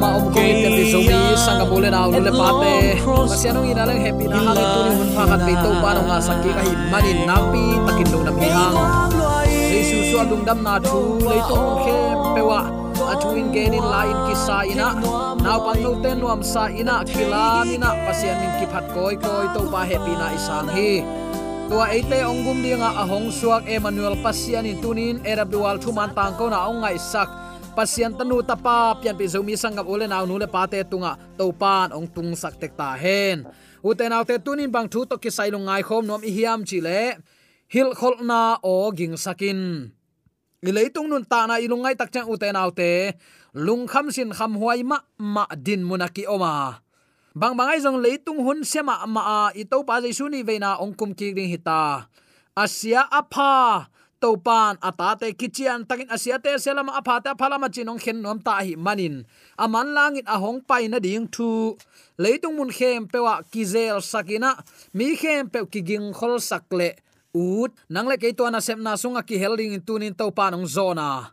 ma 0.00 0.08
om 0.18 0.26
ko 0.32 0.40
it 0.40 0.56
kan 0.64 0.72
ti 0.78 0.84
mi 0.96 1.36
sang 1.44 1.58
ga 1.60 1.66
bole 1.70 1.88
na 1.94 2.00
le 2.26 2.32
pa 2.40 2.48
te 2.60 2.74
masianong 3.30 3.68
ina 3.72 3.82
lang 3.88 4.00
happy 4.04 4.26
na 4.32 4.38
hang 4.46 4.60
tu 4.74 4.80
ni 4.86 4.92
hun 4.98 5.08
pha 5.16 5.22
kan 5.30 5.40
pe 5.46 5.52
to 5.62 5.70
pa 5.82 5.88
no 5.96 6.02
nga 6.08 6.18
sakki 6.28 6.50
ka 6.56 6.62
hi 6.66 6.74
manin 6.92 7.20
na 7.28 7.36
pi 7.52 7.62
takin 7.86 8.06
lo 8.12 8.18
na 8.26 8.32
mi 8.40 8.48
hang 8.56 8.78
Jesus 9.70 10.04
su 10.10 10.16
alung 10.22 10.44
dam 10.48 10.58
na 10.66 10.74
thu 10.88 11.00
le 11.30 11.38
to 11.50 11.58
khe 11.84 11.98
pe 12.34 12.42
wa 12.50 12.60
atuin 13.12 13.48
genin 13.54 13.86
lain 13.94 14.16
ki 14.26 14.34
sa 14.46 14.56
ina 14.72 14.88
naw 15.44 15.58
pang 15.66 15.80
no 15.84 15.92
ten 16.02 16.16
nuam 16.22 16.40
sa 16.52 16.62
ina 16.80 16.96
kilan 17.12 17.66
ina 17.76 17.90
pasian 18.04 18.36
min 18.42 18.52
ki 18.58 18.66
phat 18.72 18.84
koi 18.94 19.14
koi 19.26 19.46
to 19.54 19.62
pa 19.72 19.80
happy 19.90 20.14
na 20.20 20.26
isang 20.38 20.68
hi. 20.76 20.92
Tua 21.70 21.86
ate 21.96 22.18
ongum 22.26 22.58
dinga 22.66 22.90
ahong 23.02 23.30
suak 23.30 23.62
emmanuel 23.70 24.18
pasian 24.24 24.66
in 24.66 24.82
tunin 24.82 25.22
erabdual 25.22 25.78
thuman 25.78 26.10
tang 26.18 26.34
ko 26.34 26.50
na 26.50 26.66
ong 26.66 26.82
ngai 26.82 26.98
sak 26.98 27.30
pasian 27.76 28.12
tanu 28.18 28.42
tapa, 28.42 28.98
pian 29.00 29.16
pi 29.18 29.26
zomi 29.30 29.54
sangam 29.54 29.86
ole 29.86 30.06
naw 30.10 30.26
nu 30.26 30.36
le 30.42 30.46
pa 30.50 30.66
te 30.66 30.82
tunga 30.82 31.12
to 31.38 31.50
pan 31.54 31.88
ong 31.96 32.08
tung 32.14 32.34
sak 32.34 32.58
tek 32.60 32.72
ta 32.76 32.98
hen. 32.98 33.46
Uten 33.80 34.12
autte 34.12 34.36
tunin 34.44 34.70
bang 34.74 34.88
thu 34.92 35.08
to 35.08 35.16
ki 35.16 35.30
sai 35.32 35.48
lu 35.54 35.58
ngai 35.62 35.82
khom 35.88 36.04
nom 36.06 36.22
i 36.26 36.30
hiam 36.36 36.60
chi 36.68 36.78
le, 36.86 37.16
hil 37.72 37.90
khol 37.98 38.20
na 38.20 38.58
o 38.62 38.90
ging 38.98 39.16
sakin. 39.16 39.60
I 40.60 40.70
leitung 40.76 41.08
nun 41.08 41.24
ta 41.24 41.48
na 41.48 41.56
ilungai 41.56 41.96
tak 41.96 42.12
chang 42.12 42.28
uten 42.28 42.52
autte 42.52 43.16
lung 43.56 43.88
kham 43.88 44.12
sin 44.14 44.30
kham 44.36 44.52
huai 44.60 44.84
ma 44.84 44.98
ma 45.16 45.44
din 45.56 45.80
munaki 45.88 46.28
oma. 46.28 46.84
Bang 47.30 47.54
bangai 47.54 47.78
jong 47.80 48.02
leitung 48.04 48.42
hun 48.44 48.60
sema 48.66 49.06
ma 49.06 49.22
a, 49.22 49.42
i 49.56 49.64
to 49.64 49.80
pa 49.88 50.02
jaisu 50.02 50.28
ni 50.28 50.42
veina 50.42 50.76
ongkum 50.82 51.16
ki 51.16 51.32
ring 51.32 51.48
hita. 51.48 52.10
Asia 52.52 53.06
apha 53.08 53.86
topan 54.20 54.76
atate 54.78 55.32
kichian 55.32 55.88
takin 55.88 56.12
asia 56.12 56.38
te 56.38 56.52
selama 56.60 56.92
aphata 57.00 57.32
phalama 57.32 57.72
chinong 57.72 57.98
khen 57.98 58.20
nom 58.20 58.38
ta 58.38 58.60
hi 58.60 58.76
manin. 58.76 59.24
Aman 59.56 59.96
langit 59.96 60.28
ahong 60.28 60.60
pai 60.68 60.86
na 60.92 61.00
ding 61.00 61.26
thu. 61.26 61.74
Leitung 62.20 62.56
mun 62.60 62.70
khem 62.70 63.08
pewa 63.08 63.40
kizel 63.52 63.98
sakina 64.04 64.60
mi 64.92 65.16
khem 65.16 65.48
pe 65.48 65.64
kiging 65.72 66.12
khol 66.12 66.36
sakle 66.38 67.00
ut. 67.32 67.72
Nangle 67.88 68.20
ke 68.20 68.36
to 68.36 68.44
na 68.52 68.60
sem 68.60 68.78
na 68.84 69.00
sunga 69.00 69.24
ki 69.24 69.40
helding 69.40 69.72
in 69.72 69.80
tunin 69.80 70.12
to 70.12 70.28
panong 70.30 70.68
zona 70.68 71.32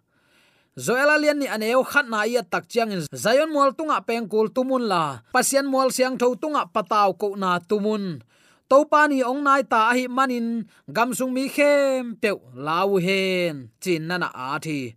zoela 0.78 1.18
lian 1.18 1.42
ni 1.42 1.50
aneo 1.50 1.82
khat 1.82 2.06
na 2.06 2.22
ya 2.30 2.46
tak 2.46 2.70
chiang 2.70 2.94
in 2.94 3.02
zayon 3.10 3.50
mol 3.50 3.74
tunga 3.74 3.98
pengkul 4.06 4.54
tumun 4.54 4.86
la. 4.86 5.26
Pasian 5.34 5.66
mol 5.66 5.90
siang 5.90 6.22
tho 6.22 6.38
tunga 6.38 6.70
pataw 6.70 7.18
ko 7.18 7.34
na 7.34 7.58
tumun 7.58 8.22
to 8.68 8.84
pani 8.84 9.24
ong 9.24 9.48
nai 9.48 9.64
ta 9.64 9.96
hi 9.96 10.12
manin 10.12 10.68
gam 10.92 11.16
sung 11.16 11.32
mi 11.32 11.48
khem 11.48 12.20
pe 12.20 12.36
lau 12.54 13.00
hen. 13.00 13.72
Chin 13.80 14.08
na 14.08 14.16
na 14.20 14.30
a 14.36 14.60
thi. 14.60 14.92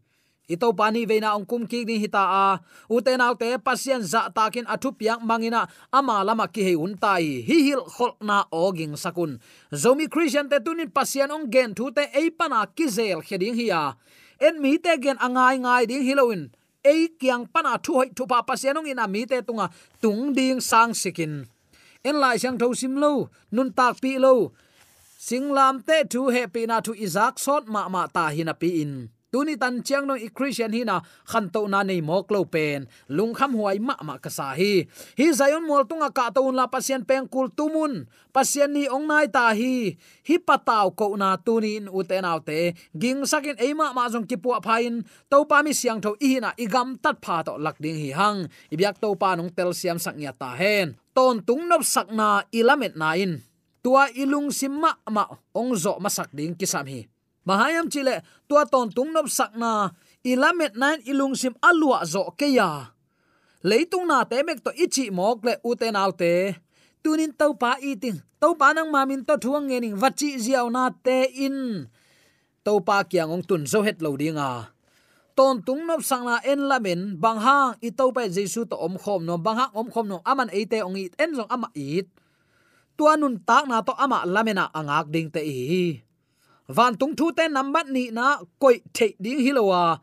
Ito 0.50 0.74
pani 0.74 1.06
veina 1.06 1.38
ong 1.38 1.46
kum 1.46 1.62
ki 1.70 1.86
ni 1.86 2.02
hita 2.02 2.18
a. 2.18 2.46
Uten 2.90 3.22
te 3.38 3.48
pasien 3.62 4.02
za 4.02 4.26
takin 4.34 4.66
athu 4.66 4.90
piang 4.98 5.22
mangina 5.22 5.70
ama 5.94 6.26
lama 6.26 6.50
ki 6.50 6.62
he 6.66 6.74
un 6.74 6.98
tai. 6.98 7.46
Hi 7.46 7.56
hil 7.66 7.86
khol 7.86 8.18
na 8.20 8.42
oging 8.50 8.98
sakun. 8.98 9.38
Zomi 9.70 10.10
christian 10.10 10.50
te 10.50 10.58
tunin 10.58 10.90
pasien 10.90 11.30
ong 11.30 11.46
gen 11.46 11.70
thu 11.74 11.94
te 11.94 12.10
ei 12.10 12.30
pana 12.34 12.66
kizel 12.66 13.22
kheding 13.22 13.54
a. 13.70 13.94
En 14.42 14.58
mi 14.58 14.78
te 14.82 14.98
gen 14.98 15.18
angai 15.22 15.62
ngai 15.62 15.86
ding 15.86 16.02
hiloin 16.02 16.50
ei 16.82 17.12
kyang 17.20 17.46
pana 17.52 17.78
thu 17.78 17.92
hoi 18.02 18.10
thu 18.16 18.26
pa 18.26 18.42
pasien 18.42 18.74
ong 18.78 18.90
ina 18.90 19.06
mi 19.06 19.22
te 19.30 19.38
tunga 19.46 19.70
tung 20.02 20.34
ding 20.34 20.58
sang 20.60 20.90
sikin 20.94 21.46
en 22.08 22.16
lai 22.22 22.36
sang 22.42 22.58
tho 22.60 22.68
sim 22.80 22.94
lo, 23.02 23.12
nun 23.54 23.72
tak 23.78 24.00
pi 24.02 24.12
lo. 24.18 24.34
Singlam 25.26 25.76
te 25.86 25.98
thu 26.12 26.22
he 26.34 26.42
pi 26.54 26.62
na 26.66 26.80
thu 26.80 26.92
izak 27.06 27.34
sot 27.44 27.64
ma 27.74 27.82
ma 27.94 28.02
ta 28.14 28.24
hina 28.36 28.54
pi 28.60 28.68
in 28.82 28.94
tuni 29.30 29.54
tan 29.54 29.80
chiang 29.86 30.10
no 30.10 30.18
i 30.18 30.28
christian 30.28 30.74
hina, 30.74 31.00
khan 31.24 31.46
to 31.54 31.70
na 31.70 31.86
nei 31.86 32.02
mok 32.02 32.30
lo 32.34 32.44
pen. 32.44 32.90
Lung 33.06 33.32
kham 33.32 33.54
huai 33.54 33.78
ma 33.78 33.94
ma 34.02 34.18
ka 34.18 34.28
sa 34.28 34.52
hi. 34.58 34.84
Hi 35.18 35.26
zayon 35.30 35.64
mol 35.64 35.86
tunga 35.86 36.10
ka 36.10 36.34
to 36.34 36.42
la 36.50 36.66
pasien 36.66 37.06
peng 37.06 37.30
kul 37.30 37.48
tumun. 37.54 38.10
Pasien 38.34 38.74
ni 38.74 38.90
ong 38.90 39.06
nai 39.06 39.30
ta 39.30 39.54
hi. 39.54 39.94
Hi 40.26 40.36
pataw 40.42 40.90
ko 40.98 41.14
na 41.14 41.38
tuni 41.38 41.78
in 41.78 41.86
uten 41.86 42.26
autte 42.26 42.74
ging 42.90 43.22
sakin 43.22 43.56
eima 43.62 43.94
ma 43.94 44.10
jong 44.10 44.26
ki 44.26 44.36
pu 44.42 44.50
phain. 44.58 45.06
To 45.30 45.46
pa 45.46 45.62
mi 45.62 45.70
siang 45.70 46.02
tho 46.02 46.18
i 46.18 46.42
na 46.42 46.50
igam 46.58 46.98
tat 46.98 47.22
pha 47.22 47.46
to 47.46 47.54
lak 47.54 47.78
ding 47.78 47.96
hi 47.96 48.10
hang. 48.10 48.50
Ibyak 48.74 48.98
to 48.98 49.14
pa 49.14 49.38
nong 49.38 49.54
tel 49.54 49.70
siam 49.70 50.02
sak 50.02 50.18
nya 50.18 50.34
ta 50.34 50.58
hen. 50.58 50.98
Ton 51.14 51.38
tung 51.46 51.70
nop 51.70 51.86
sak 51.86 52.10
na 52.10 52.42
ilamet 52.50 52.98
na 52.98 53.14
in. 53.14 53.38
Tua 53.80 54.12
ilung 54.12 54.52
simma 54.52 54.92
ma 55.08 55.24
ong 55.56 55.72
zo 55.78 55.96
masak 56.02 56.34
ding 56.36 56.58
kisam 56.58 56.84
hi 56.90 57.06
mahayam 57.46 57.86
chile 57.92 58.24
tua 58.48 58.62
ton 58.72 58.88
tung 58.90 59.10
nop 59.14 59.28
sakna 59.28 59.92
ilamet 60.24 60.76
nine 60.76 61.02
ilung 61.10 61.34
sim 61.36 61.54
alua 61.64 62.04
zo 62.04 62.32
keya 62.38 62.92
leitung 63.64 64.08
na 64.08 64.24
te 64.24 64.40
mek 64.46 64.60
to 64.64 64.70
ichi 64.84 65.12
mok 65.12 65.44
le 65.46 65.54
uten 65.64 65.96
alte 65.96 66.56
tunin 67.02 67.32
tau 67.32 67.52
pa 67.56 67.80
eating 67.80 68.20
tau 68.40 68.56
pa 68.56 68.72
nang 68.72 68.88
mamin 68.88 69.24
to 69.24 69.34
thuang 69.36 69.68
nge 69.68 69.78
ning 69.80 69.96
vachi 69.96 70.40
ziaw 70.40 70.66
na 70.72 70.88
te 70.88 71.28
in. 71.46 71.88
Tau 72.60 72.76
pa 72.84 73.00
kyang 73.08 73.32
ong 73.32 73.44
tun 73.48 73.64
zo 73.64 73.80
het 73.80 74.04
lo 74.04 74.12
dinga 74.20 74.68
ton 75.32 75.64
tung 75.64 75.88
nop 75.88 76.04
sang 76.04 76.28
na 76.28 76.36
en 76.44 76.68
lamen 76.68 77.16
bang 77.16 77.40
hang 77.40 77.72
i 77.80 77.88
tau 77.88 78.12
pa 78.12 78.28
jesu 78.28 78.68
to 78.68 78.76
om 78.76 79.00
khom 79.00 79.24
no 79.24 79.40
bang 79.40 79.56
hang 79.56 79.72
om 79.72 79.88
khom 79.88 80.04
no 80.12 80.20
aman 80.28 80.52
ate 80.52 80.84
ong 80.84 81.00
it 81.00 81.16
en 81.16 81.32
jong 81.32 81.48
ama 81.48 81.72
it 81.72 82.12
tuanun 83.00 83.40
tak 83.48 83.64
na 83.64 83.80
to 83.80 83.96
ama 83.96 84.28
lamena 84.28 84.68
angak 84.76 85.04
à, 85.04 85.08
à 85.08 85.12
ding 85.12 85.28
te 85.32 85.40
i 85.40 86.04
van 86.76 86.94
tung 86.94 87.14
thu 87.18 87.26
te 87.34 87.44
number 87.48 87.84
ni 87.90 88.10
na 88.10 88.38
koi 88.62 88.78
the 88.94 89.06
ding 89.18 89.42
hilowa 89.44 89.98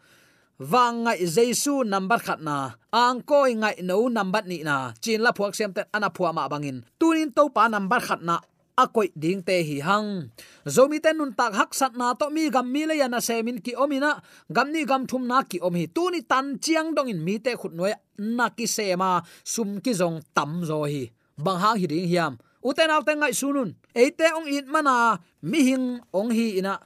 wang 0.59 1.05
à. 1.05 1.15
ngai 1.15 1.25
jesu 1.25 1.83
number 1.83 2.19
khat 2.19 2.39
na. 2.41 2.75
Ang 2.91 3.21
koi 3.21 3.53
ngai 3.55 3.81
no 3.83 4.07
number 4.07 4.43
ni 4.45 4.63
na. 4.63 4.91
Chin 5.01 5.21
la 5.21 5.31
phuak 5.31 5.55
sem 5.55 5.71
te 5.73 5.81
ana 5.93 6.09
phua 6.09 6.33
ma 6.33 6.47
bangin 6.47 6.83
tunin 6.99 7.31
to 7.35 7.49
pa 7.55 7.67
number 7.67 7.99
khat 7.99 8.21
na. 8.21 8.39
A 8.77 8.85
koi 8.87 9.07
ding 9.15 9.41
te 9.41 9.63
hi 9.63 9.79
hang 9.79 10.29
zomi 10.65 10.99
ten 11.01 11.17
nun 11.17 11.33
tak 11.33 11.53
hak 11.53 11.73
sat 11.73 11.93
na, 11.97 12.13
to 12.13 12.29
mi 12.29 12.49
gam 12.49 12.71
mi 12.73 12.85
le 12.85 12.93
ya 12.93 13.07
na 13.07 13.19
semin 13.19 13.57
ki 13.65 13.73
omina 13.73 14.21
gam 14.53 14.71
ni 14.71 14.85
gam 14.85 15.07
thum 15.09 15.23
na 15.27 15.41
ki 15.43 15.57
om 15.59 15.73
hi. 15.73 15.85
Tu 15.95 16.03
ni 16.11 16.21
tan 16.21 16.59
chiang 16.59 16.93
dong 16.95 17.09
in 17.09 17.23
mi 17.25 17.39
te 17.39 17.55
khut 17.55 17.73
noi 17.73 17.93
na 18.17 18.49
ki 18.49 18.65
se 18.67 18.95
ma 18.95 19.21
sum 19.43 19.79
ki 19.81 19.93
zong 19.93 20.21
tam 20.35 20.61
zo 20.69 20.83
hi. 20.85 21.09
Bang 21.37 21.59
hang 21.63 21.77
hi 21.79 21.87
ding 21.87 22.07
hiam 22.11 22.37
uten 22.63 22.89
autte 22.89 23.13
ngai 23.15 23.33
sunun. 23.33 23.75
Eite 23.95 24.27
ong 24.37 24.47
in 24.47 24.65
mana. 24.71 25.19
Mi 25.41 25.59
hing 25.63 25.99
ong 26.13 26.31
hi 26.31 26.57
ina. 26.59 26.79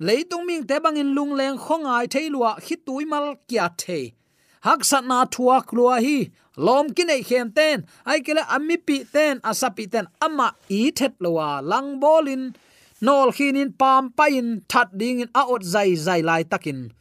Leitung 0.00 0.46
ming 0.46 0.64
te 0.66 0.78
bangin 0.78 1.14
lung 1.16 1.32
leng 1.34 1.58
khongai 1.58 2.06
theilua 2.06 2.60
hitui 2.62 3.04
mal 3.06 3.34
kya 3.48 3.66
the. 3.76 4.14
Hak 4.60 4.84
sat 4.84 5.04
na 5.04 5.24
thuak 5.24 5.72
lua 5.72 6.00
hi. 6.00 6.30
Lom 6.56 6.90
kin 6.94 7.10
ei 7.10 7.22
khem 7.22 7.50
ten. 7.50 7.86
Ai 8.06 8.20
kele 8.20 8.42
ammi 8.54 8.76
pi 8.86 9.04
ten 9.14 9.40
asapi 9.40 9.90
ten. 9.90 10.06
Ama 10.20 10.54
i 10.70 10.90
thet 10.90 11.14
lowa. 11.20 11.62
Lang 11.62 12.00
bolin. 12.00 12.54
Nol 13.00 13.30
khinin 13.36 13.70
pam 13.78 14.10
pain. 14.18 14.62
That 14.70 14.88
ding 14.98 15.20
in 15.20 15.30
aot 15.34 15.62
zai 15.62 15.94
zai 15.94 16.20
lai 16.22 16.42
takin. 16.42 16.92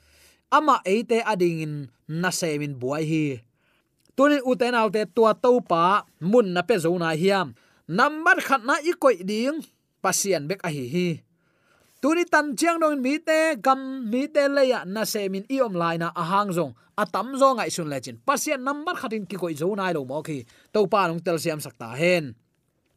Ama 0.52 0.82
eite 0.86 1.22
ading 1.26 1.60
in 1.62 1.74
na 2.08 2.30
semin 2.30 2.74
buai 2.80 3.04
hi. 3.12 3.26
Tunin 4.18 4.42
uten 4.42 4.74
alte 4.74 5.06
tua 5.16 5.34
topa 5.34 6.02
mun 6.22 6.54
na 6.54 6.62
pe 6.62 6.78
zona 6.78 7.14
hiam 7.14 7.54
number 7.88 8.38
khat 8.44 8.62
na 8.68 8.76
i 8.84 8.92
koi 9.00 9.24
ding 9.24 9.64
pasian 10.04 10.44
bek 10.48 10.60
a 10.68 10.70
hi 10.70 10.86
hi 10.92 11.08
tuni 12.04 12.28
tan 12.28 12.54
chiang 12.60 12.78
dong 12.80 13.00
mi 13.00 13.16
te 13.18 13.56
gam 13.64 13.80
mi 14.12 14.28
te 14.28 14.44
le 14.48 14.64
ya 14.68 14.84
na 14.86 15.08
se 15.08 15.32
min 15.32 15.48
i 15.50 15.58
om 15.64 15.74
lai 15.74 15.98
na 15.98 16.12
a 16.12 16.24
zong. 16.52 16.74
Atam 16.98 17.38
zong 17.38 17.40
zo 17.40 17.48
ngai 17.56 17.70
sun 17.70 17.88
le 17.90 17.98
chin 18.02 18.18
pasian 18.26 18.60
number 18.64 18.96
khatin 18.98 19.24
ki 19.30 19.38
koi 19.38 19.54
zo 19.54 19.70
nai 19.76 19.94
lo 19.94 20.02
mo 20.04 20.22
khi 20.22 20.44
to 20.74 20.80
pa 20.92 21.08
nong 21.08 21.22
tel 21.26 21.38
siam 21.40 21.60
sakta 21.62 21.94
hen 21.94 22.34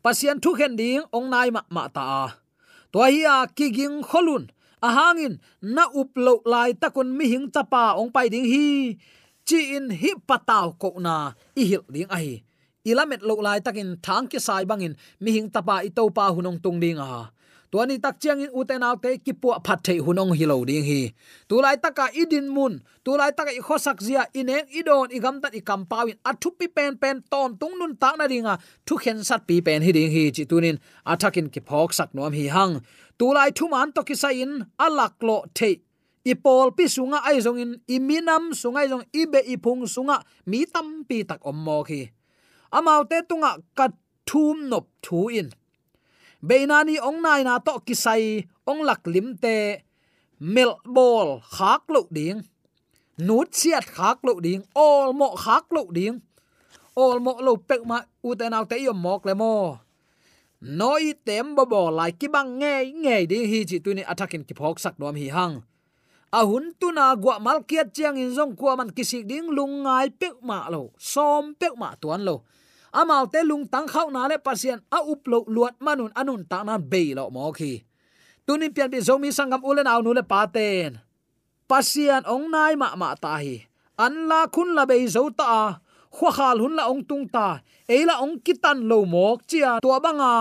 pasian 0.03 0.40
thu 0.42 0.50
khen 0.59 0.72
ding 0.81 1.05
ong 1.12 1.29
nai 1.31 1.48
ma 1.55 1.62
ma 1.70 1.85
ta 1.96 2.07
to 2.92 2.98
hi 3.05 3.22
à, 3.24 3.44
a 3.44 3.48
ki 3.57 3.66
ging 3.76 4.03
kholun 4.03 4.44
a 4.87 4.88
hangin 4.96 5.35
na 5.61 5.85
up 6.00 6.11
lo 6.16 6.35
lai 6.53 6.70
takun 6.83 7.09
mi 7.16 7.24
hing 7.33 7.46
chapa 7.55 7.85
ong 8.00 8.11
pai 8.14 8.26
ding 8.33 8.48
hi. 8.53 8.96
Chi 9.48 9.76
in 9.76 9.87
hi 10.00 10.11
pataw 10.29 10.66
ko 10.83 10.88
na 11.07 11.14
i 11.61 11.62
hil 11.70 11.85
ding 11.94 12.11
a 12.16 12.18
hi 12.24 12.35
ilamet 12.84 13.22
lo 13.22 13.34
lai 13.40 13.60
takin 13.60 13.96
thang 14.02 14.26
ki 14.28 14.38
sai 14.38 14.64
bangin, 14.64 14.96
mi 15.20 15.32
hing 15.32 15.50
tapa 15.50 15.84
i 15.84 15.90
to 15.96 16.10
pa 16.10 16.30
hunong 16.32 16.62
tung 16.62 16.80
ding 16.80 16.98
a. 16.98 17.30
Tuani 17.70 18.02
tak 18.02 18.18
chiang 18.18 18.40
in 18.42 18.50
uten 18.50 18.82
au 18.82 18.96
te 18.96 19.18
ki 19.18 19.32
pu 19.32 19.48
phat 19.64 19.78
thei 19.84 19.98
hunong 20.06 20.34
hi 20.38 20.44
lo 20.44 20.64
ding 20.64 20.84
hi. 20.84 21.12
Tu 21.48 21.56
lai 21.62 21.76
taka 21.76 22.10
idin 22.22 22.48
mun, 22.48 22.82
tu 23.04 23.16
lai 23.16 23.30
taka 23.30 23.52
i 23.54 23.60
khosak 23.66 24.02
zia 24.06 24.26
ineng 24.34 24.66
idon 24.78 25.06
igam 25.16 25.36
tat 25.42 25.54
i 25.54 25.60
kam 25.60 25.86
pawin 25.86 26.18
athu 26.30 26.50
pi 26.58 26.66
pen 26.66 26.96
pen 27.02 27.22
ton 27.30 27.54
tung 27.60 27.78
nun 27.78 27.94
ta 28.02 28.10
na 28.18 28.24
ringa 28.32 28.54
thu 28.86 28.96
khen 29.02 29.22
sat 29.28 29.46
pi 29.48 29.60
pen 29.66 29.82
hi 29.86 29.92
ding 29.92 30.10
hi 30.10 30.24
chi 30.36 30.44
tunin 30.50 30.76
athakin 31.06 31.46
ki 31.54 31.60
phok 31.68 31.90
sak 31.98 32.10
nom 32.14 32.32
hi 32.32 32.48
hang. 32.56 32.74
Tu 33.18 33.26
lai 33.36 33.50
thu 33.56 33.68
man 33.68 33.92
to 33.94 34.02
ki 34.02 34.14
sa 34.22 34.28
in 34.42 34.52
alak 34.84 35.14
lo 35.22 35.36
thei. 35.54 35.74
Ipol 36.32 36.68
pi 36.76 36.84
sunga 36.96 37.18
ai 37.28 37.38
in 37.62 37.72
iminam 37.94 38.44
sungai 38.60 38.86
jong 38.90 39.04
ibe 39.20 39.40
ipung 39.54 39.86
sunga, 39.94 40.16
mi 40.50 40.66
tam 40.66 41.04
pi 41.08 41.22
tak 41.22 41.40
om 41.46 41.56
mo 41.64 41.82
khi 41.88 42.10
amaute 42.76 43.18
tunga 43.28 43.52
kat 43.78 43.92
thum 44.26 44.68
nop 44.70 44.87
thu 45.02 45.28
in. 45.28 45.48
Beinani 46.42 46.96
ong 47.09 47.20
nai 47.22 47.42
na 47.44 47.59
to 47.59 47.72
kisai, 47.87 48.48
ong 48.70 48.80
lak 48.88 49.02
lim 49.06 49.37
te 49.42 49.56
mel 50.40 50.72
bol 50.85 51.28
khak 51.54 51.83
lo 51.92 52.09
ding. 52.11 52.40
Nút 53.20 53.52
siat 53.52 53.85
khak 53.85 54.24
lo 54.24 54.40
ding. 54.40 54.64
Ol 54.74 55.12
mo 55.12 55.37
khak 55.37 55.68
lo 55.76 55.85
ding. 55.92 56.24
Ol 56.96 57.20
mo 57.20 57.37
lo 57.46 57.56
pek 57.68 57.83
ma 57.85 57.98
u 58.24 58.35
te 58.35 58.48
nau 58.48 58.64
te 58.64 58.76
yom 58.80 58.96
mok 58.96 59.26
le 59.28 59.35
mo. 59.35 59.78
Noi 60.61 61.12
tem 61.24 61.54
bo 61.56 61.64
bo 61.64 61.90
lai 61.92 62.12
ki 62.12 62.28
bang 62.28 62.50
nge 62.61 62.74
nge 63.04 63.16
ding. 63.30 63.46
Hi 63.52 63.61
chi 63.68 63.78
tu 63.85 63.92
ni 63.94 64.02
attacking 64.02 64.44
ki 64.48 64.54
phok 64.56 64.80
sak 64.80 64.94
dom 65.00 65.16
hi 65.20 65.28
hang. 65.28 65.61
A 66.33 66.40
hun 66.48 66.72
tu 66.80 66.88
na 66.92 67.12
gwa 67.22 67.37
mal 67.44 67.61
kiat 67.68 67.92
chiang 67.92 68.16
in 68.16 68.33
zong 68.33 68.56
kwa 68.56 68.76
man 68.76 68.90
kisik 68.96 69.28
ding. 69.28 69.52
Lung 69.52 69.85
ngai 69.85 70.09
pek 70.20 70.40
ma 70.40 70.68
lo. 70.72 70.83
Som 70.96 71.52
pek 71.61 71.76
ma 71.76 71.92
tuan 72.00 72.24
lo 72.24 72.48
amal 72.92 73.26
te 73.33 73.40
lung 73.42 73.66
tang 73.72 73.88
khau 73.92 74.11
na 74.11 74.29
le 74.31 74.37
pasien 74.38 74.79
a 74.90 74.98
up 75.12 75.22
lo 75.31 75.38
luat 75.55 75.74
manun 75.85 76.12
anun 76.20 76.42
ta 76.50 76.62
na 76.62 76.79
be 76.79 77.14
lo 77.18 77.31
mo 77.31 77.53
khi. 77.53 77.83
Tunin 78.46 78.72
pian 78.74 78.90
bi 78.92 78.98
zomi 78.98 79.31
sangam 79.33 79.62
ulen 79.62 79.90
aw 79.92 80.00
nu 80.03 80.12
le 80.14 80.22
paten 80.22 80.98
pasian 81.70 82.26
ong 82.26 82.50
nai 82.50 82.74
ma 82.74 82.98
ma 82.98 83.14
ta 83.14 83.38
hi. 83.38 83.57
An 84.05 84.14
la 84.31 84.40
khun 84.55 84.74
la 84.76 84.83
be 84.90 84.96
zo 85.14 85.22
ta 85.40 85.79
khwa 86.16 86.31
khal 86.37 86.57
hun 86.62 86.74
la 86.79 86.85
ong 86.90 87.03
tung 87.09 87.26
ta. 87.35 87.46
Eila 87.94 88.14
ong 88.24 88.42
kitan 88.44 88.79
lo 88.90 88.98
mok 89.14 89.38
chia 89.50 89.79
to 89.85 89.88
banga. 90.05 90.35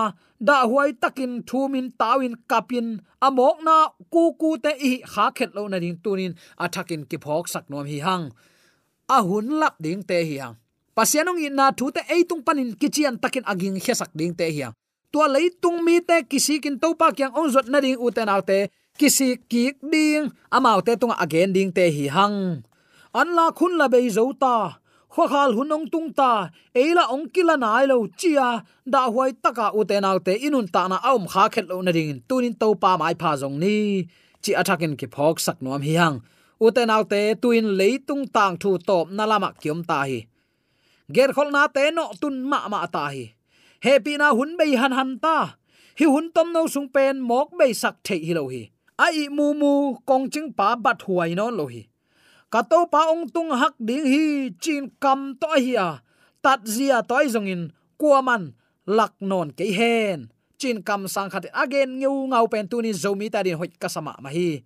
Da 0.48 0.56
huai 0.70 0.90
takin 1.02 1.32
thumin 1.48 1.86
tawin 2.00 2.34
kapin 2.50 2.88
amok 3.26 3.56
na 3.66 3.76
ku 4.12 4.22
ku 4.40 4.50
te 4.64 4.72
i 4.90 4.92
kha 5.12 5.26
khet 5.36 5.50
lo 5.56 5.62
na 5.70 5.78
ding 5.82 5.98
tunin. 6.02 6.32
Athakin 6.64 7.02
ki 7.10 7.16
phok 7.24 7.44
sak 7.52 7.64
nom 7.70 7.86
hi 7.92 7.98
hang. 8.06 8.24
A 9.16 9.18
hun 9.28 9.46
lap 9.60 9.74
ding 9.84 10.02
te 10.08 10.18
hi 10.28 10.36
hang 10.42 10.56
pasianong 11.00 11.40
in 11.40 11.56
na 11.56 11.72
thu 11.72 11.88
te 11.88 12.04
eitung 12.12 12.44
panin 12.44 12.76
kichian 12.76 13.16
takin 13.16 13.40
aging 13.48 13.80
hesak 13.80 14.12
ding 14.12 14.36
te 14.36 14.44
hi 14.52 14.68
tua 15.12 15.26
lấy 15.32 15.48
tung 15.62 15.80
mi 15.80 15.96
te 16.08 16.16
kisi 16.30 16.60
kin 16.60 16.76
to 16.82 16.92
pa 17.00 17.08
kyang 17.16 17.32
ong 17.32 17.48
zot 17.54 17.66
na 17.72 17.80
ding 17.80 17.96
uten 17.96 18.28
autte 18.28 18.68
kisi 19.00 19.40
ki 19.50 19.64
ding 19.80 20.28
amau 20.52 20.78
te 20.84 20.92
tung 21.00 21.16
again 21.24 21.56
ding 21.56 21.72
te 21.72 21.88
hi 21.96 22.04
hang. 22.16 22.36
An 23.20 23.28
la 23.36 23.46
khun 23.58 23.72
la 23.80 23.86
bei 23.88 24.12
zo 24.16 24.24
ta 24.42 24.56
khwa 25.12 25.24
khal 25.32 25.50
hunong 25.56 25.86
tung 25.92 26.12
ta 26.18 26.32
eila 26.76 27.04
ong 27.14 27.26
kila 27.34 27.56
nai 27.56 27.84
lo 27.90 27.96
chia, 28.20 28.48
da 28.92 29.02
huai 29.12 29.32
taka 29.44 29.66
u 29.78 29.80
te 29.88 30.34
inun 30.46 30.68
ta 30.74 30.82
na 30.90 30.96
aum 31.10 31.24
kha 31.32 31.44
khet 31.54 31.66
lo 31.70 31.80
na 31.82 31.92
ding 31.96 32.20
tunin 32.28 32.54
to 32.60 32.68
pa 32.82 32.90
mai 33.00 33.14
pha 33.20 33.30
jong 33.40 33.56
ni. 33.62 33.76
Chi 34.42 34.52
athakin 34.60 34.92
ki 35.00 35.06
phok 35.14 35.36
sak 35.44 35.56
nom 35.64 35.80
hi 35.86 35.94
hang. 36.00 36.16
U 36.64 36.66
te 36.70 37.22
tuin 37.42 37.66
leitung 37.78 38.24
tang 38.34 38.54
thu 38.60 38.70
top 38.88 39.06
na 39.16 39.24
lama 39.30 39.50
kyom 39.62 39.80
ta 39.90 40.00
hi 40.10 40.29
ger 41.14 41.30
khol 41.36 41.50
na 41.54 41.62
te 41.74 41.90
no 41.96 42.04
tun 42.20 42.36
ma 42.50 42.68
ma 42.72 42.86
ta 42.94 43.04
hi 43.14 43.24
happy 43.86 44.12
na 44.20 44.26
hun 44.36 44.56
bei 44.58 44.72
han 44.80 44.92
han 44.92 45.12
ta. 45.24 45.56
Hi 45.98 46.06
hun 46.06 46.32
tom 46.34 46.48
no 46.52 46.64
sung 46.74 46.88
pen 46.94 47.20
mok 47.20 47.48
bei 47.58 47.72
sak 47.72 47.96
the 48.06 48.16
hi 48.26 48.32
lo 48.38 48.44
hi 48.52 48.62
ai 49.04 49.28
mu 49.36 49.46
mu 49.60 49.72
kong 50.08 50.28
ching 50.32 50.48
pa 50.58 50.76
bat 50.84 51.00
huai 51.04 51.32
non 51.38 51.56
lo 51.58 51.64
hi 51.72 51.82
ka 52.52 52.60
to 52.70 52.78
pa 52.92 53.00
ong 53.12 53.24
tung 53.34 53.50
hak 53.60 53.74
ding 53.88 54.06
hi 54.12 54.24
chin 54.62 54.84
kam 55.02 55.20
to 55.40 55.48
hi 55.64 55.72
a 55.76 55.88
à. 55.88 55.90
tat 56.44 56.60
zia 56.74 56.98
toy 57.10 57.26
zong 57.34 57.48
in 57.54 57.62
kuaman 58.00 58.42
lak 58.96 59.12
non 59.30 59.48
ke 59.58 59.66
hen 59.78 60.18
chin 60.60 60.78
kam 60.88 61.08
sang 61.14 61.28
khat 61.32 61.44
again 61.64 61.90
ngeu 62.00 62.16
ngau 62.32 62.46
pen 62.52 62.64
tu 62.70 62.76
ni 62.84 62.92
zomi 63.02 63.26
ta 63.32 63.40
din 63.44 63.56
hoi 63.60 63.70
kasama 63.82 64.12
ma 64.24 64.30
hi 64.36 64.64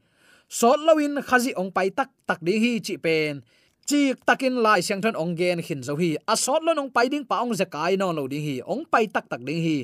sot 0.58 0.78
lawin 0.86 1.14
khazi 1.28 1.50
ong 1.60 1.70
pai 1.76 1.88
tak 1.98 2.10
tak 2.28 2.38
ding 2.46 2.58
hi 2.64 2.72
chi 2.86 2.94
pen 3.04 3.42
chi 3.86 4.14
takin 4.26 4.56
lai 4.64 4.80
siang 4.80 5.02
thon 5.04 5.16
ong 5.22 5.36
gen 5.36 5.58
hin 5.66 5.80
zo 5.82 5.94
hi. 5.96 6.16
A 6.32 6.34
sot 6.36 6.62
lo 6.66 6.72
nong 6.72 6.90
pai 6.90 7.08
ding 7.12 7.24
pa 7.24 7.36
ong 7.44 7.52
zakai 7.60 7.96
no 7.98 8.12
lo 8.12 8.26
ding 8.26 8.44
hi. 8.48 8.56
Ong 8.72 8.84
pai 8.92 9.04
tak 9.14 9.28
tak 9.30 9.40
ding 9.46 9.62
hi. 9.66 9.78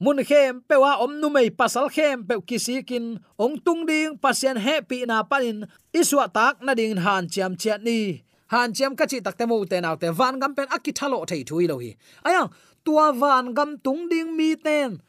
Mun 0.00 0.22
khem 0.28 0.62
pewa 0.68 0.92
om 1.02 1.20
nu 1.20 1.28
mei 1.28 1.50
pasal 1.50 1.86
khem 1.90 2.22
pe 2.28 2.34
kisikin 2.48 3.18
ong 3.38 3.58
tung 3.64 3.82
ding 3.90 4.18
pasien 4.22 4.56
happy 4.56 5.06
na 5.06 5.22
panin 5.22 5.66
iswa 5.90 6.26
tak 6.30 6.62
na 6.62 6.74
ding 6.74 6.96
han 7.04 7.26
chiam 7.26 7.52
chiat 7.58 7.82
ni. 7.82 8.22
Han 8.52 8.72
chiam 8.72 8.96
ka 8.98 9.04
chi 9.10 9.18
tak 9.20 9.36
te 9.38 9.44
mu 9.46 9.66
te 9.70 9.80
naw 9.80 9.96
te. 10.00 10.08
Van 10.18 10.38
gam 10.40 10.54
pen 10.54 10.68
akithalo 10.76 11.26
thei 11.30 11.42
thui 11.48 11.66
lo 11.70 11.76
hi. 11.82 11.90
Aya, 12.26 12.42
tua 12.84 13.12
van 13.12 13.54
gam 13.56 13.70
tung 13.84 14.08
ding 14.10 14.30
mi 14.38 14.54
ten. 14.56 15.02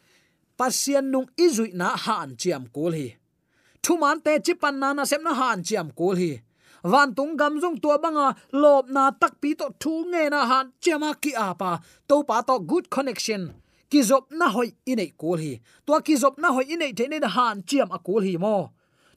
Pasien 0.58 1.06
nung 1.14 1.30
izui 1.38 1.70
na 1.74 1.96
han 2.06 2.30
chiam 2.42 2.64
kul 2.76 2.94
hi. 3.00 3.08
Thuman 3.84 4.18
te 4.26 4.34
chipan 4.46 4.76
na 4.82 4.94
na 4.94 5.04
sem 5.06 5.24
na 5.24 5.34
han 5.34 5.60
chiam 5.68 5.90
kul 6.00 6.18
hi 6.22 6.32
van 6.84 7.16
tung 7.16 7.38
gam 7.38 7.60
jong 7.62 7.78
tua 7.82 7.98
banga 7.98 8.28
à, 8.30 8.36
lop 8.52 8.86
na 8.90 9.12
tak 9.12 9.34
pi 9.42 9.54
to 9.60 9.68
thu 9.82 9.94
nge 10.12 10.24
na 10.30 10.46
han 10.50 10.66
chema 10.82 11.12
ki 11.24 11.32
apa 11.36 11.72
à 11.76 11.82
to 12.08 12.24
pa 12.24 12.42
to 12.42 12.60
good 12.60 12.90
connection. 12.90 13.54
Kizop 13.90 14.26
na 14.32 14.48
hoi 14.56 14.70
inei 14.92 15.12
kul 15.18 15.38
hi 15.44 15.54
to 15.86 15.94
kizop 16.06 16.36
na 16.38 16.48
hoi 16.56 16.66
inei 16.74 16.94
the 16.98 17.08
ne 17.08 17.18
han 17.36 17.64
chiam 17.70 17.90
akul 17.98 18.22
hi 18.28 18.38
mo 18.38 18.70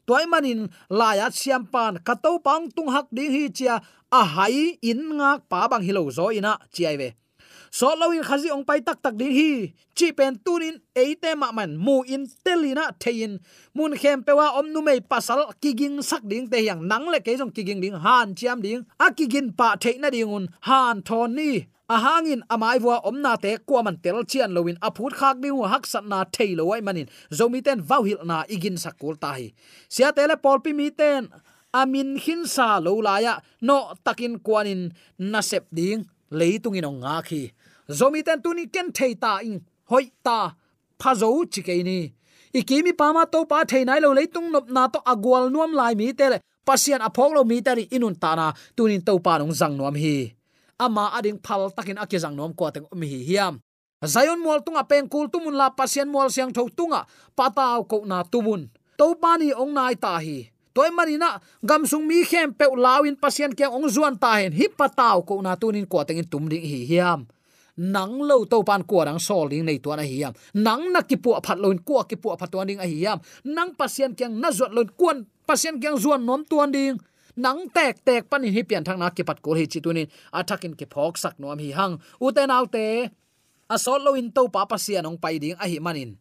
toy 0.07 0.25
manin 0.27 0.61
laya 0.91 1.31
siam 1.31 1.67
pan 1.73 1.95
kato 2.07 2.39
pang 2.39 2.71
tung 2.77 2.91
hak 2.95 3.07
ding 3.17 3.33
hi 3.35 3.49
chia 3.49 3.75
a 3.77 4.21
à 4.21 4.23
hai 4.35 4.79
in 4.91 5.01
ngak 5.19 5.41
pa 5.51 5.69
bang 5.71 5.83
hilo 5.87 6.03
zo 6.17 6.27
ina 6.39 6.53
chiai 6.75 6.97
ve 7.01 7.09
so 7.73 7.89
lawin 7.97 8.21
khazi 8.21 8.53
ong 8.53 8.69
pai 8.69 8.85
tak 8.85 9.01
tak 9.01 9.17
din 9.17 9.33
hi. 9.33 9.53
Chi 9.97 10.13
pen 10.13 10.37
tunin 10.45 10.77
eite 10.93 11.33
ma 11.41 11.49
man 11.57 11.81
mu 11.81 12.05
in 12.05 12.29
telina 12.45 12.93
thein. 13.01 13.41
Mun 13.73 13.97
khem 13.97 14.21
pewa 14.21 14.61
om 14.61 14.69
nu 14.73 14.85
mei 14.85 15.01
pasal 15.01 15.41
kiging 15.63 16.05
sak 16.05 16.21
ding 16.29 16.53
te 16.53 16.61
yang 16.61 16.85
nang 16.85 17.09
le 17.09 17.19
ke 17.25 17.33
jong 17.33 17.49
kiging 17.57 17.81
ding, 17.81 17.97
han 17.97 18.37
chiam 18.37 18.61
ding. 18.61 18.85
A 19.01 19.09
kigin 19.09 19.57
pa 19.57 19.77
theina 19.81 20.13
dingun 20.13 20.53
han 20.69 21.01
thon 21.01 21.33
ni. 21.35 21.65
A 21.89 21.97
hangin 21.97 22.45
amai 22.53 22.77
wa 22.81 23.01
omna 23.09 23.41
te 23.41 23.57
kwa 23.69 23.81
man 23.83 23.97
tel 24.05 24.21
chian 24.31 24.53
lowin 24.53 24.77
a 24.85 24.93
phut 24.93 25.17
khak 25.17 25.41
ding 25.41 25.57
hak 25.73 25.85
sat 25.89 26.05
na 26.05 26.25
thailo 26.29 26.69
wai 26.69 26.81
manin. 26.85 27.09
Zomi 27.33 27.65
ten 27.65 27.81
vauhil 27.81 28.21
na 28.29 28.45
igin 28.53 28.77
sakul 28.77 29.17
tai 29.17 29.53
sia 29.89 30.13
tele 30.13 30.37
polpi 30.37 30.77
mi 30.77 30.91
ten, 30.91 31.29
amin 31.73 32.21
hin 32.21 32.45
sa 32.45 32.77
lo 32.85 33.01
laya 33.01 33.41
no 33.65 33.97
takin 34.05 34.37
kwanin 34.45 34.93
nasep 35.17 35.65
ding 35.73 36.05
leitung 36.31 36.77
in 36.77 36.89
nga 37.01 37.25
khi 37.25 37.53
zomi 37.99 38.21
ten 38.27 38.39
tuni 38.45 38.65
ken 38.75 38.89
thei 38.97 39.13
ta 39.23 39.33
in 39.49 39.57
hoi 39.91 40.07
ta 40.27 40.39
phazo 41.01 41.29
chike 41.53 41.75
ni 41.89 41.99
ikimi 42.59 42.93
pama 43.01 43.23
to 43.33 43.39
pa 43.51 43.59
thei 43.71 43.83
nai 43.89 44.01
lo 44.05 44.11
leitung 44.19 44.49
nop 44.55 44.67
na 44.75 44.83
to 44.95 44.99
agwal 45.13 45.45
nuam 45.55 45.73
lai 45.79 45.95
mi 46.01 46.07
te 46.19 46.27
pasian 46.67 47.03
aphok 47.09 47.31
lo 47.37 47.43
mi 47.51 47.57
tari 47.67 47.85
inun 47.97 48.15
ta 48.23 48.31
na 48.39 48.47
tunin 48.77 49.03
to 49.07 49.13
pa 49.27 49.33
nong 49.41 49.55
zang 49.61 49.75
nuam 49.79 49.95
hi 50.03 50.17
ama 50.85 51.05
ading 51.19 51.39
phal 51.45 51.71
takin 51.77 51.99
akizang 52.03 52.35
nuam 52.39 52.53
ko 52.59 52.71
teng 52.75 52.87
mi 53.01 53.07
hi 53.13 53.21
hiam 53.29 53.55
zayon 54.03 54.39
mol 54.45 54.59
tunga 54.67 54.83
peng 54.91 55.07
kul 55.13 55.27
tumun 55.33 55.55
la 55.61 55.71
pasian 55.71 56.09
mol 56.11 56.29
siang 56.35 56.51
tho 56.57 56.67
tunga 56.79 57.07
pataw 57.39 57.83
ko 57.91 58.03
na 58.03 58.23
tumun 58.33 58.67
to 58.99 59.07
pani 59.23 59.55
ong 59.55 59.73
nai 59.75 59.95
ta 59.95 60.19
hi 60.19 60.51
toy 60.75 60.91
marina 60.91 61.39
gam 61.63 61.87
sung 61.87 62.07
mi 62.07 62.25
khem 62.25 62.51
pe 62.55 62.67
lawin 62.73 63.15
pasien 63.15 63.53
ke 63.53 63.67
ong 63.69 63.87
zuan 63.87 64.15
ta 64.19 64.41
hen 64.41 64.53
hi 64.55 64.67
pataw 64.73 65.23
ko 65.23 65.39
na 65.45 65.55
tunin 65.55 65.87
ko 65.87 66.03
teng 66.07 66.23
tum 66.27 66.49
ding 66.49 66.65
hi 66.65 66.81
hiam 66.89 67.29
nang 67.77 68.21
lo 68.21 68.45
to 68.45 68.61
pan 68.61 68.85
ko 68.85 69.05
rang 69.05 69.17
sol 69.17 69.49
ding 69.49 69.65
nei 69.65 69.81
tuan 69.81 70.01
a 70.01 70.05
hiam 70.05 70.33
nang 70.55 70.93
na 70.93 71.01
ki 71.01 71.17
pu 71.17 71.33
phat 71.41 71.57
loin 71.57 71.81
ko 71.81 72.05
ki 72.05 72.17
pu 72.21 72.37
phat 72.37 72.51
tuan 72.53 72.69
ding 72.69 72.81
a 72.81 72.87
hiam 72.87 73.19
nang 73.45 73.73
pasien 73.73 74.13
kyang 74.13 74.37
na 74.37 74.53
zot 74.53 74.73
loin 74.77 74.89
kuan 74.93 75.25
pasien 75.49 75.81
kyang 75.81 75.97
zuan 75.97 76.21
nom 76.29 76.45
tuan 76.45 76.69
ding 76.69 77.01
nang 77.37 77.73
tek 77.73 78.05
tek 78.05 78.29
pan 78.29 78.45
hi 78.45 78.63
pian 78.69 78.85
thang 78.85 79.01
na 79.01 79.09
ki 79.09 79.25
pat 79.25 79.41
ko 79.41 79.57
hi 79.57 79.65
chitunin 79.65 80.09
athakin 80.37 80.77
ki 80.77 80.85
phok 80.85 81.17
sak 81.17 81.41
nom 81.41 81.57
hi 81.57 81.73
hang 81.73 81.97
u 82.21 82.29
te 82.35 82.45
a 83.73 83.77
sol 83.81 84.01
lo 84.05 84.13
in 84.21 84.29
to 84.37 84.53
pa 84.53 84.69
pasien 84.69 85.09
ong 85.09 85.17
pai 85.17 85.41
ding 85.41 85.57
a 85.57 85.65
hi 85.65 85.81
manin 85.81 86.21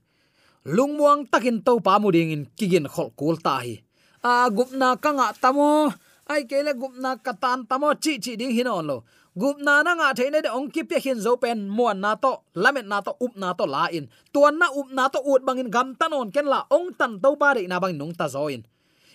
lungmuang 0.64 1.28
takin 1.28 1.60
to 1.60 1.84
pa 1.84 2.00
mu 2.00 2.16
ding 2.16 2.32
in 2.32 2.44
kigin 2.56 2.88
khol 2.88 3.12
kul 3.20 3.36
ta 3.36 3.60
hi 3.60 3.76
a 4.24 4.48
gupna 4.48 4.96
kanga 5.04 5.28
tamo 5.44 5.92
ai 6.32 6.48
kele 6.48 6.72
gupna 6.80 7.20
katan 7.26 7.68
tamo 7.68 7.92
chi 8.04 8.14
chi 8.24 8.40
ding 8.40 8.56
hinon 8.56 8.86
lo 8.88 8.98
gup 9.36 9.58
na 9.64 9.84
nga 9.84 10.12
theine 10.18 10.40
de 10.44 10.50
ong 10.52 10.68
ki 10.74 10.84
pe 10.84 11.00
hin 11.00 11.20
zo 11.20 11.38
pen 11.40 11.70
muan 11.70 12.04
na 12.04 12.16
to 12.16 12.44
lamet 12.56 12.86
na 12.88 13.00
to 13.00 13.12
up 13.16 13.34
na 13.36 13.54
to 13.54 13.66
la 13.66 13.88
in. 13.88 14.10
Tuan 14.34 14.60
na 14.60 14.68
up 14.68 14.90
na 14.92 15.08
to 15.08 15.20
ut 15.24 15.42
bangin 15.48 15.72
gam 15.72 15.96
tanon 15.96 16.32
ken 16.34 16.46
la 16.46 16.68
ong 16.68 16.92
tan 17.00 17.20
to 17.24 17.36
ba 17.40 17.56
re 17.56 17.64
na 17.68 17.80
bang 17.80 17.96
nong 17.98 18.14
ta 18.20 18.28
zo 18.28 18.48
in. 18.52 18.64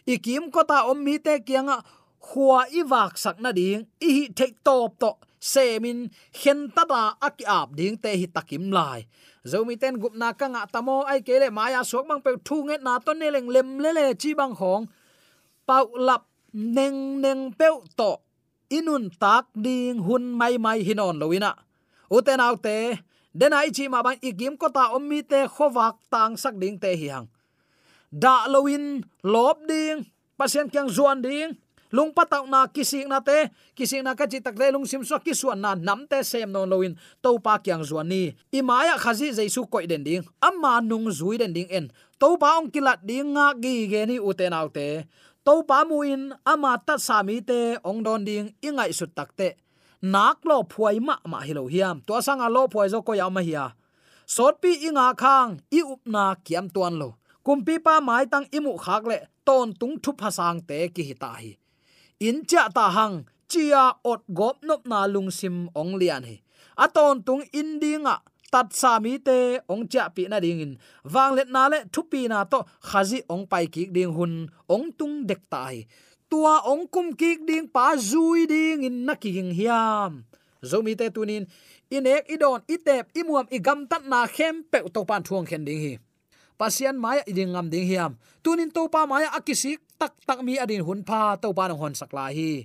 Ikim 0.06 0.48
ko 0.54 0.62
ta 0.62 0.88
om 0.88 0.98
mi 1.04 1.18
te 1.18 1.42
kianga 1.44 1.84
khua 2.26 2.66
i 2.72 2.82
wak 2.82 3.18
sak 3.18 3.36
na 3.44 3.50
ding 3.52 3.84
i 4.00 4.08
hi 4.16 4.24
thek 4.38 4.52
top 4.64 4.90
to 5.02 5.10
semin 5.40 5.98
hen 6.40 6.60
ta 6.74 6.82
da 6.92 7.02
aki 7.26 7.44
ap 7.44 7.68
ding 7.78 7.96
te 8.02 8.10
hi 8.20 8.26
takim 8.26 8.72
lai 8.76 9.00
zomi 9.50 9.74
ten 9.82 9.94
gup 10.02 10.14
na 10.20 10.32
ka 10.32 10.46
nga 10.48 10.62
tamo 10.74 10.96
ai 11.10 11.20
kele 11.26 11.48
maya 11.58 11.80
sok 11.90 12.04
bang 12.08 12.22
pe 12.24 12.30
thu 12.46 12.56
nge 12.66 12.76
na 12.86 12.98
to 13.04 13.12
ne 13.14 13.28
leng 13.34 13.48
lem 13.54 13.68
le 13.82 13.90
le 13.98 14.04
chi 14.22 14.30
bang 14.40 14.54
khong 14.58 14.84
pau 15.68 15.86
lap 16.06 16.22
neng 16.52 17.20
neng 17.22 17.42
peu 17.58 17.76
to 17.98 18.10
inun 18.70 19.10
tak 19.22 19.46
ding 19.54 20.02
hun 20.06 20.34
mai 20.38 20.58
mai 20.58 20.80
hinon 20.86 21.16
loina 21.20 21.52
uten 22.10 22.40
autte 22.40 22.98
denai 23.36 23.68
chi 23.68 23.84
ma 23.92 24.00
bang 24.00 24.18
igim 24.24 24.56
ko 24.56 24.72
ta 24.72 24.96
ommi 24.96 25.20
te 25.20 25.44
khowak 25.44 26.00
tang 26.08 26.40
sak 26.40 26.56
ding 26.56 26.80
te 26.80 26.96
hi 26.96 27.08
hang. 27.12 27.28
Da 28.08 28.48
loin 28.48 29.04
lob 29.20 29.60
ding 29.68 30.08
pasien 30.40 30.72
kyang 30.72 30.88
zuan 30.88 31.20
ding, 31.20 31.52
lung 31.92 32.16
pataw 32.16 32.48
na 32.48 32.64
kising 32.70 33.12
na 33.12 33.20
te 33.20 33.52
kising 33.76 34.04
na 34.04 34.16
ka 34.16 34.24
chi 34.24 34.40
tak 34.40 34.56
le 34.56 34.72
lung 34.72 34.88
sim 34.88 35.04
so 35.04 35.20
ki 35.20 35.36
suan 35.36 35.60
na 35.60 35.76
nam 35.76 36.08
te 36.08 36.24
sem 36.24 36.48
non 36.48 36.64
loin 36.64 36.96
to 37.20 37.36
pa 37.44 37.60
kyang 37.60 37.84
zuan 37.84 38.08
ni. 38.08 38.32
Imaya 38.48 38.96
khazi 38.96 39.36
jaisu 39.36 39.68
koi 39.68 39.84
den 39.84 40.00
ding, 40.00 40.24
amma 40.40 40.80
nung 40.80 41.12
zui 41.12 41.36
den 41.36 41.52
ding 41.52 41.68
en 41.68 41.92
to 42.16 42.40
pa 42.40 42.56
ong 42.56 42.72
kilat 42.72 43.04
ding 43.04 43.36
nga 43.36 43.52
gi 43.62 43.84
ge 43.92 44.00
ni 44.08 44.16
u 44.16 44.32
te 44.32 44.48
te 44.72 44.88
to 45.46 45.62
pa 45.68 45.78
muin 45.88 46.34
ama 46.52 46.72
ta 46.86 46.98
sami 46.98 47.38
te 47.38 47.78
ong 47.88 48.02
don 48.06 48.20
ding 48.28 48.50
ingai 48.66 48.90
su 48.98 49.06
tak 49.06 49.30
te 49.38 49.48
nak 50.02 50.42
lo 50.48 50.66
phuai 50.72 50.98
ma 51.00 51.16
ma 51.30 51.38
hilo 51.46 51.64
hiam. 51.72 51.96
To 52.06 52.20
sanga 52.26 52.48
lo 52.50 52.66
phuai 52.72 52.88
zo 52.92 52.98
ko 53.06 53.12
ya 53.14 53.30
ma 53.30 53.40
hiya 53.40 53.66
sot 54.26 54.58
pi 54.60 54.74
inga 54.88 55.14
khang, 55.14 55.62
i 55.70 55.80
up 55.86 56.02
na 56.04 56.34
kiam 56.44 56.66
tuan 56.74 56.98
lo. 56.98 57.14
Kumpi 57.46 57.78
pa 57.78 58.02
mai 58.02 58.26
tang 58.26 58.46
imu 58.50 58.74
khak 58.74 59.06
le, 59.06 59.18
ton 59.46 59.70
tung 59.80 59.94
thu 60.02 60.10
phasang 60.18 60.58
te 60.68 60.88
ki 60.94 61.02
hita 61.08 61.30
hi. 61.38 61.54
In 62.18 62.42
cha 62.50 62.66
ta 62.76 62.90
hang, 62.90 63.24
chia 63.48 63.94
ot 64.02 64.22
gop 64.38 64.56
nop 64.66 64.82
na 64.90 65.06
lung 65.06 65.30
sim 65.30 65.70
ong 65.80 65.94
lian 66.00 66.22
hi. 66.26 66.36
Aton 66.84 67.22
tung 67.22 67.42
indinga 67.54 68.16
tat 68.56 68.72
sa 68.72 68.96
mi 69.04 69.20
te 69.20 69.60
ong 69.68 69.84
cha 69.92 70.08
pi 70.08 70.24
na 70.32 70.40
ding 70.40 70.64
in. 70.64 70.72
Wang 71.04 71.36
let 71.36 71.52
na 71.52 71.68
le 71.68 71.84
thu 71.92 72.00
pi 72.08 72.24
na 72.24 72.48
to 72.48 72.64
khazi 72.88 73.20
ong 73.28 73.44
pai 73.44 73.68
ki 73.68 73.92
ding 73.92 74.16
hun, 74.16 74.48
ong 74.64 74.96
tung 74.96 75.28
dek 75.28 75.44
tai. 75.52 75.84
Tua 76.32 76.64
ong 76.64 76.88
kum 76.88 77.12
ki 77.12 77.44
ding 77.44 77.68
pa 77.68 77.92
zui 78.00 78.48
ding 78.48 78.88
in 78.88 79.04
na 79.04 79.12
ki 79.12 79.30
hiam. 79.52 80.24
Zomi 80.64 80.96
te 80.96 81.12
tunin, 81.12 81.44
inek 81.92 82.24
idon 82.32 82.64
itep 82.64 83.12
imuam 83.12 83.44
igam 83.52 83.84
tat 83.84 84.08
na 84.08 84.24
khem 84.24 84.64
pe 84.64 84.80
to 84.88 85.04
pan 85.04 85.20
thuang 85.20 85.44
khen 85.44 85.68
ding 85.68 85.80
hi. 85.84 85.92
Pasian 86.56 86.96
maya 86.96 87.20
iding 87.28 87.52
ngam 87.52 87.68
ding 87.68 87.84
hiam. 87.84 88.16
Tunin 88.40 88.72
to 88.72 88.88
pa 88.88 89.04
maya 89.04 89.28
akisik 89.36 89.84
tak 90.00 90.16
tak 90.24 90.40
mi 90.40 90.56
adin 90.56 90.80
hun 90.80 91.04
pha 91.04 91.36
to 91.36 91.52
pa 91.52 91.68
nong 91.68 91.80
hon 91.82 91.94
sakla 92.00 92.32
hi. 92.32 92.64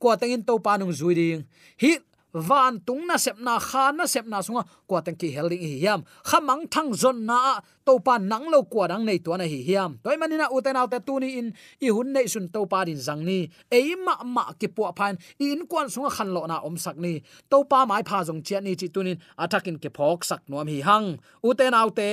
Ko 0.00 0.16
tengin 0.16 0.40
to 0.48 0.56
pa 0.64 0.80
nung 0.80 0.94
zui 0.96 1.12
ding. 1.12 1.44
Hi 1.76 2.00
van 2.40 2.80
tung 2.86 3.06
na 3.06 3.16
sep 3.16 3.38
na, 3.40 3.58
kha 3.58 3.92
na 3.92 4.06
sep 4.06 4.26
na 4.26 4.38
sunga. 4.40 4.64
Kwa 4.88 5.00
tang 5.02 5.16
ki 5.20 5.30
helding 5.36 5.60
hi 5.60 5.84
yam 5.84 6.04
khamang 6.24 6.66
thang 6.70 6.94
zon 6.94 7.26
na 7.26 7.60
to 7.86 7.98
pa 7.98 8.18
nang 8.18 8.46
lo 8.52 8.62
kwa 8.62 8.88
dang 8.88 9.04
nei 9.04 9.18
to 9.18 9.36
na 9.36 9.44
hi 9.44 9.60
yam 9.72 9.98
toy 10.02 10.16
manina 10.16 10.46
uten 10.50 10.76
out 10.76 10.90
te 10.90 10.98
tuni 10.98 11.38
in, 11.38 11.52
i 11.80 11.88
hun 11.88 12.12
nei 12.12 12.26
sun 12.26 12.48
to 12.48 12.66
pa 12.66 12.84
din 12.84 12.98
jang 12.98 13.24
ni. 13.24 13.48
E 13.70 13.94
ma 13.96 14.14
ma 14.24 14.52
ki 14.58 14.68
po 14.68 14.92
phan 14.98 15.18
in 15.38 15.66
kwan 15.70 15.86
sunga 15.92 16.10
khan 16.16 16.30
lo 16.34 16.46
na 16.46 16.60
om 16.64 16.76
sak 16.76 16.96
ni. 16.96 17.22
To 17.50 17.64
pa 17.64 17.84
mai 17.84 18.02
pha 18.02 18.24
jong 18.24 18.42
chian 18.46 18.64
ni 18.64 18.74
chi 18.80 18.88
tunin 18.88 19.18
atakin 19.38 19.76
ke 19.82 19.90
phok 19.96 20.24
sak 20.24 20.42
nom 20.48 20.66
hi 20.66 20.80
hang. 20.88 21.18
Uten 21.44 21.74
out 21.74 21.96
te 21.96 22.10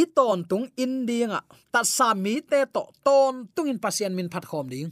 i 0.00 0.04
ton 0.16 0.44
tung 0.50 0.66
in 0.76 1.06
dinga 1.08 1.40
ta 1.72 1.80
sa 1.82 2.14
mi 2.14 2.40
te 2.40 2.60
to, 2.74 2.82
ton 3.04 3.48
tung 3.54 3.68
in 3.72 3.78
pasien 3.78 4.12
min 4.14 4.28
phat 4.28 4.44
khom 4.50 4.68
ding 4.68 4.90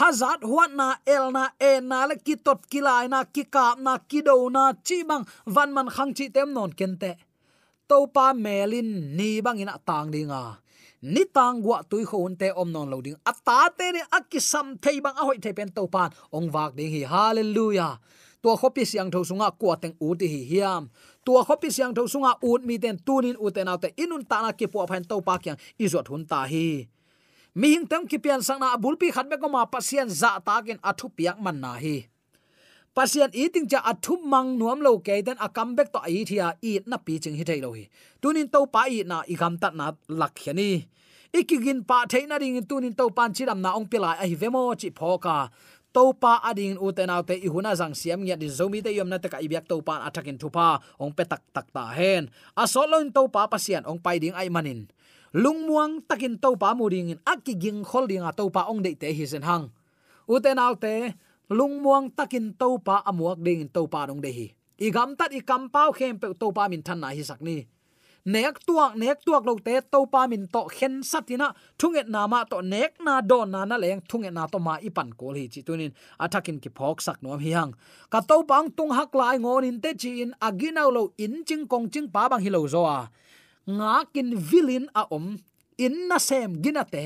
hazat 0.00 0.40
huat 0.48 0.72
na, 0.72 0.88
el 1.06 1.30
na 1.36 1.44
e 1.60 1.72
na, 1.80 2.06
le 2.08 2.16
ki 2.16 2.36
tot 2.46 2.64
kilai 2.72 3.08
na, 3.12 3.24
ki 3.24 3.44
kap 3.54 3.76
na, 3.78 3.98
ki 4.10 4.22
do 4.26 4.48
na, 4.48 4.72
chi 4.86 5.02
bang, 5.08 5.24
van 5.46 5.70
man 5.76 5.88
khang 5.94 6.12
chi 6.16 6.28
tem 6.34 6.52
non 6.56 6.72
kente 6.72 7.12
to 7.88 8.06
pa 8.14 8.32
melin, 8.32 9.16
ni 9.16 9.40
bang 9.44 9.58
ina 9.62 9.76
tang 9.86 10.10
dinga 10.14 10.42
ni 11.02 11.24
tang 11.24 11.62
gwa 11.64 11.82
tui 11.88 12.04
khon 12.04 12.36
te 12.36 12.52
om 12.52 12.68
non 12.72 12.90
loading 12.92 13.16
ata 13.24 13.72
te 13.78 13.92
ni 13.92 14.00
akisam 14.16 14.76
thei 14.82 15.00
bang 15.00 15.16
a 15.16 15.24
hoi 15.24 15.38
thei 15.40 15.52
pen 15.52 15.72
to 15.72 15.86
pan. 15.88 16.10
Ong 16.32 16.48
wak 16.52 16.76
ding 16.76 16.92
hi, 16.92 17.02
hallelujah. 17.08 17.98
Tua 18.42 18.56
khopi 18.56 18.84
siang 18.84 19.10
tho 19.10 19.24
sunga 19.24 19.48
kwa 19.60 19.76
teng 19.76 19.96
u 20.00 20.14
ti 20.14 20.26
hi 20.28 20.40
hiam. 20.50 20.88
Tua 21.24 21.44
khopi 21.44 21.68
siang 21.72 21.94
tho 21.96 22.04
sunga 22.06 22.36
ut 22.44 22.64
mi 22.64 22.78
ten, 22.78 22.96
tunin 23.06 23.36
uten 23.40 23.68
autte 23.68 23.88
inun 23.96 24.24
ta 24.28 24.42
na 24.44 24.52
ki 24.52 24.66
po 24.66 24.86
phan 24.86 25.04
to 25.04 25.20
pa 25.20 25.38
kyang. 25.38 25.58
Izot 25.78 26.08
hun 26.08 26.24
ta 26.24 26.44
hi 26.44 26.88
mi 27.54 27.74
hing 27.74 27.86
tam 27.86 28.06
ki 28.06 28.18
pian 28.18 28.42
sang 28.42 28.60
na 28.60 28.76
bul 28.76 28.96
pi 28.96 29.10
khat 29.10 29.26
be 29.30 29.36
ko 29.36 29.48
ma 29.48 29.66
pasien 29.66 30.08
za 30.08 30.38
ta 30.46 30.62
ken 30.62 30.78
athu 30.82 31.10
piak 31.10 31.40
man 31.40 31.60
na 31.60 31.74
hi. 31.74 32.06
Pasien 32.94 33.30
eating 33.32 33.66
cha 33.70 33.80
athu 33.82 34.18
mang 34.22 34.58
nuam 34.58 34.78
lo 34.82 34.98
ke 34.98 35.22
den 35.22 35.38
akam 35.38 35.74
comeback 35.74 35.92
to 35.92 35.98
ai 35.98 36.22
thia 36.28 36.54
eat 36.62 36.86
na 36.86 36.96
pi 36.96 37.18
ching 37.22 37.36
hi 37.38 37.44
thei 37.44 37.60
lo 37.64 37.72
hi. 37.72 37.84
Tunin 38.22 38.50
to 38.52 38.66
pa 38.66 38.86
i 38.86 39.02
na 39.02 39.22
i 39.26 39.34
gam 39.34 39.58
tat 39.58 39.74
na 39.74 39.92
lak 40.08 40.34
khiani 40.34 40.86
ikigin 41.30 41.86
pa 41.86 42.06
theina 42.10 42.38
ring 42.42 42.58
tunin 42.66 42.94
to 42.98 43.06
pan 43.10 43.30
chiram 43.30 43.62
na 43.62 43.70
ong 43.78 43.86
pila 43.86 44.18
a 44.18 44.24
hi 44.26 44.34
vemo 44.34 44.74
chi 44.74 44.90
phoka 44.90 45.50
topa 45.94 46.38
ading 46.46 46.78
uten 46.78 47.10
autte 47.10 47.34
i 47.34 47.48
huna 47.50 47.74
jang 47.74 47.94
siam 47.94 48.22
ngia 48.22 48.38
di 48.38 48.46
zomi 48.46 48.78
te 48.82 48.90
yom 48.94 49.10
na 49.10 49.18
te 49.18 49.26
ka 49.26 49.38
ibyak 49.42 49.66
topa 49.66 50.06
athakin 50.06 50.38
thupa 50.38 50.78
ong 51.02 51.10
pe 51.14 51.26
tak 51.26 51.42
tak 51.54 51.66
ta 51.74 51.90
hen. 51.90 52.30
A 52.54 52.66
solon 52.66 53.10
topa 53.10 53.50
pasian 53.50 53.82
ong 53.86 53.98
pai 53.98 54.22
ding 54.22 54.34
ai 54.34 54.50
manin 54.50 54.86
lungmuang 55.34 56.02
takin 56.08 56.38
topa 56.42 56.74
muding 56.74 57.14
in 57.14 57.20
akiging 57.22 57.86
holding 57.86 58.22
a 58.22 58.32
topa 58.34 58.66
ong 58.66 58.82
de 58.82 58.94
te 58.94 59.12
hi 59.14 59.26
sen 59.26 59.42
hang. 59.42 59.70
Uten 60.26 60.58
alte 60.58 61.14
lungmuang 61.50 62.10
takin 62.14 62.54
topa 62.54 63.02
amuak 63.06 63.38
ding 63.38 63.70
topa 63.70 64.06
dong 64.10 64.20
de 64.22 64.30
hi 64.30 64.46
igam 64.80 65.12
tat 65.18 65.30
i 65.36 65.40
kam 65.40 65.68
pau 65.68 65.92
khem 65.92 66.18
pe 66.18 66.32
topa 66.40 66.68
min 66.70 66.82
than 66.82 67.00
na 67.00 67.08
hi 67.12 67.22
sakni 67.22 67.68
nek 68.24 68.60
tuak 68.66 68.96
nek 68.96 69.24
tuak 69.24 69.44
lo 69.48 69.56
te 69.66 69.80
to 69.92 70.04
pa 70.12 70.26
min 70.26 70.46
to 70.48 70.68
khen 70.68 71.00
satina, 71.02 71.54
thunget 71.78 72.08
na 72.08 72.26
ma 72.26 72.44
to 72.44 72.60
nek 72.62 73.00
na 73.00 73.20
don 73.20 73.50
na 73.50 73.64
na 73.64 73.76
leng, 73.76 74.00
thunget 74.08 74.32
na 74.32 74.46
to 74.46 74.58
ma 74.58 74.76
ipan 74.76 75.16
kol 75.16 75.34
hi 75.34 75.48
chi 75.48 75.60
tunin. 75.62 75.92
Athakin 76.20 76.60
ki 76.60 76.70
phok 76.76 77.00
sak 77.00 77.22
nom 77.22 77.40
hi 77.40 77.50
hang. 77.50 77.72
Ka 78.12 78.20
to 78.20 78.42
bang 78.44 78.70
tung 78.76 78.92
hak 78.92 79.14
lai 79.14 79.38
ngon 79.38 79.64
in 79.64 79.80
te 79.80 79.94
chi 79.94 80.20
in 80.22 80.32
aginaw 80.40 80.88
lo 80.92 81.02
in 81.16 81.44
ching 81.48 81.66
kong 81.66 81.88
ching 81.92 82.08
pa 82.12 82.28
bang 82.28 82.42
hi 82.44 82.50
lo 82.50 82.66
zo 82.66 82.84
a 82.84 83.08
nga 83.78 83.94
kin 84.14 84.30
vilin 84.48 84.86
a 85.00 85.02
om 85.16 85.26
in 85.84 85.94
na 86.08 86.18
sem 86.28 86.50
gina 86.62 86.84
te 86.94 87.04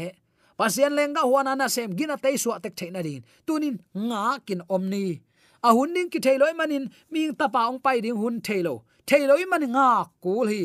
pasien 0.58 0.92
lenga 0.98 1.22
huana 1.28 1.52
na 1.60 1.66
sem 1.74 1.90
gina 1.98 2.16
suwa 2.42 2.56
tek 2.64 2.74
theina 2.78 3.00
din 3.06 3.22
tunin 3.46 3.76
nga 4.08 4.38
kin 4.46 4.62
omni, 4.74 5.06
a 5.66 5.68
hun 5.76 5.94
ding 5.94 6.10
ki 6.12 6.18
thailoi 6.24 6.54
manin 6.60 6.84
ming 7.12 7.34
tapa 7.40 7.60
ong 7.70 7.80
pai 7.84 7.98
ding 8.04 8.18
hun 8.22 8.36
thailo 8.46 8.74
thailoi 9.08 9.44
man 9.50 9.64
nga 9.74 9.88
kul 10.22 10.48
hi 10.52 10.64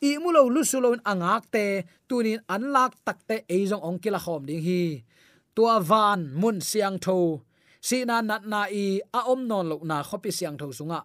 i 0.00 0.14
mulo 0.22 0.46
lusulon 0.46 1.02
angak 1.02 1.50
te 1.50 1.64
tunin 2.08 2.40
anlak 2.46 2.94
takte 3.06 3.42
eizong 3.50 3.82
ong 3.82 3.98
kila 3.98 4.20
khom 4.22 4.46
ding 4.46 4.62
hi. 4.62 5.02
Tua 5.54 5.82
van 5.82 6.30
mun 6.38 6.62
siang 6.62 7.02
tho. 7.02 7.42
Sina 7.82 8.22
nat 8.22 8.46
na 8.46 8.70
i 8.70 9.02
a 9.18 9.20
om 9.32 9.42
non 9.50 9.66
lo 9.70 9.76
na 9.82 10.06
khopi 10.06 10.30
siang 10.30 10.54
tho 10.60 10.70
sunga 10.70 11.02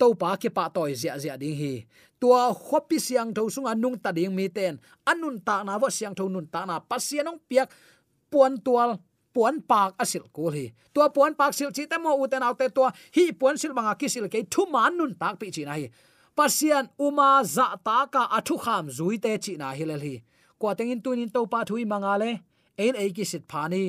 to 0.00 0.06
pa 0.20 0.30
ki 0.40 0.48
pa 0.56 0.64
toy 0.76 0.96
zia 1.00 1.14
zia 1.22 1.36
ding 1.42 1.56
hi 1.62 1.74
tua 2.20 2.52
khopi 2.52 2.98
siang 3.06 3.32
tho 3.36 3.48
sung 3.54 3.68
anung 3.72 3.96
à, 3.96 4.02
ta 4.04 4.10
ding 4.12 4.32
mi 4.36 4.48
ten 4.48 4.80
anun 5.10 5.36
ta 5.46 5.56
na 5.64 5.76
wa 5.82 5.88
siang 5.88 6.14
tho 6.18 6.28
nun 6.28 6.46
ta 6.54 6.64
na. 6.68 6.76
Pasianong 6.90 7.40
piak 7.48 7.68
puan 8.32 8.60
tual 8.64 8.90
puan 9.34 9.60
pak 9.70 9.96
asil 10.02 10.24
kul 10.36 10.52
hi 10.58 10.66
tua 10.94 11.08
puan 11.16 11.32
pak 11.40 11.52
sil 11.56 11.72
à, 11.72 11.74
chi 11.76 11.84
te 11.90 11.96
mo 12.04 12.12
uten 12.22 12.42
autte 12.48 12.66
tua. 12.76 12.88
Hi 13.16 13.24
puan 13.40 13.56
sil 13.60 13.72
banga 13.76 13.94
kisil 14.00 14.28
ke 14.32 14.44
thu 14.52 14.62
man 14.74 14.96
nun 14.98 15.12
tak 15.20 15.34
pi 15.40 15.48
chi 15.54 15.64
na 15.68 15.74
hi 15.80 15.86
pasian 16.36 16.84
uma 17.06 17.30
za 17.44 17.66
dạ 17.72 17.76
ta 17.86 17.98
à, 18.04 18.10
ka 18.12 18.22
athu 18.36 18.56
kham 18.64 18.84
zui 18.96 19.16
te 19.24 19.32
chi 19.44 19.52
na 19.60 19.68
hilal 19.78 20.00
hi 20.06 20.16
kwa 20.60 20.70
tengin 20.78 21.00
tunin 21.04 21.30
to 21.34 21.40
pa 21.52 21.60
thui 21.68 21.84
mangale 21.92 22.30
ein 22.84 22.94
ei 23.02 23.10
ki 23.16 23.24
sit 23.24 23.44
phani 23.50 23.84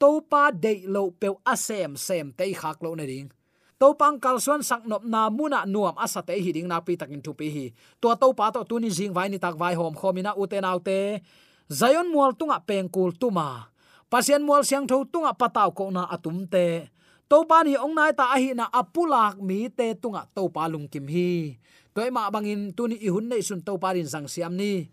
to 0.00 0.10
pa 0.30 0.42
de 0.64 0.72
lo 0.94 1.02
pe 1.20 1.28
asem 1.52 1.92
sem 2.06 2.26
te 2.38 2.44
khak 2.60 2.78
lo 2.84 2.90
na 2.98 3.06
ding 3.10 3.28
to 3.78 3.94
pang 3.94 4.18
kal 4.18 4.42
suan 4.42 4.60
na 5.06 5.30
muna 5.30 5.62
nuam 5.62 5.94
asa 5.94 6.20
te 6.22 6.34
hi 6.34 6.50
ding 6.50 6.66
na 6.66 6.82
pi 6.82 6.98
takin 6.98 7.22
thu 7.22 7.32
pi 7.32 7.46
hi. 7.46 7.66
To 8.02 8.10
to 8.18 8.34
pa 8.34 8.50
to 8.50 8.66
tuni 8.66 8.90
jing 8.90 9.14
vai 9.14 9.30
ni 9.30 9.38
tak 9.38 9.54
vai 9.54 9.78
hom 9.78 9.94
khomina 9.94 10.34
uten 10.34 10.66
autte 10.66 11.22
zayon 11.70 12.10
mual 12.10 12.34
tunga 12.34 12.58
pengkul 12.58 13.14
tuma 13.14 13.70
pasien 14.10 14.42
mual 14.42 14.66
siang 14.66 14.84
tho 14.90 15.06
tunga 15.06 15.30
pataw 15.32 15.70
ko 15.70 15.94
na 15.94 16.10
atumte 16.10 16.90
to 17.30 17.38
pa 17.46 17.62
ni 17.62 17.78
ong 17.78 17.94
nai 17.94 18.10
ta 18.10 18.34
hi 18.34 18.50
na 18.58 18.66
apulak 18.66 19.38
mi 19.38 19.70
te 19.70 19.94
tunga 19.94 20.26
to 20.34 20.50
pa 20.50 20.66
lung 20.66 20.90
kim 20.90 21.06
hi. 21.06 21.56
Toima 21.98 22.30
bangin 22.30 22.70
tuni 22.70 22.94
i 23.02 23.10
hun 23.10 23.26
nei 23.26 23.42
sun 23.42 23.58
to 23.58 23.74
parin 23.74 24.06
sang 24.06 24.30
siam 24.30 24.54
ni 24.54 24.86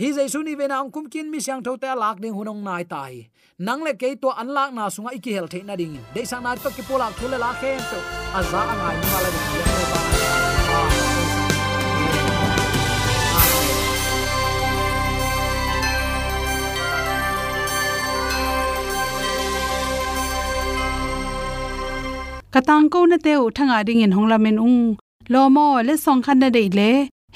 hi 0.00 0.08
jaisu 0.16 0.40
ni 0.46 0.52
vena 0.58 0.74
ang 0.78 0.90
kumkin 0.94 1.26
mi 1.30 1.38
sang 1.44 1.62
thote 1.66 1.90
lak 2.00 2.18
ding 2.22 2.34
hunong 2.38 2.60
nai 2.66 2.84
tai. 2.90 3.14
Nang 3.66 3.80
le 3.86 3.92
ke 4.00 4.10
to 4.22 4.30
an 4.42 4.48
lak 4.56 4.70
na 4.76 4.84
sunga 4.96 5.10
iki 5.16 5.32
hel 5.36 5.48
the 5.52 5.60
na 5.70 5.74
ding. 5.80 5.98
De 6.14 6.22
sang 6.24 6.44
na 6.44 6.54
to 6.54 6.70
ki 6.76 6.82
polak 6.88 7.12
thule 7.18 7.38
la 7.44 7.50
khem 7.60 7.80
to. 7.90 7.98
Aza 8.38 8.60
angai 8.74 8.94
ni 9.00 9.06
mala 9.12 9.30
ni 9.34 9.42
ya 9.58 9.64
ba. 9.90 10.00
Katang 22.54 22.86
ko 22.92 23.04
na 23.10 23.16
te 23.26 23.34
u 23.34 23.50
thanga 23.50 23.84
ding 23.84 24.00
in 24.06 24.12
honglamen 24.12 24.58
ung. 24.70 24.80
Lomo 25.28 25.68
le 25.82 25.94
song 25.98 26.22
khan 26.22 26.38
na 26.38 26.50
dei 26.50 26.68
le 26.80 26.90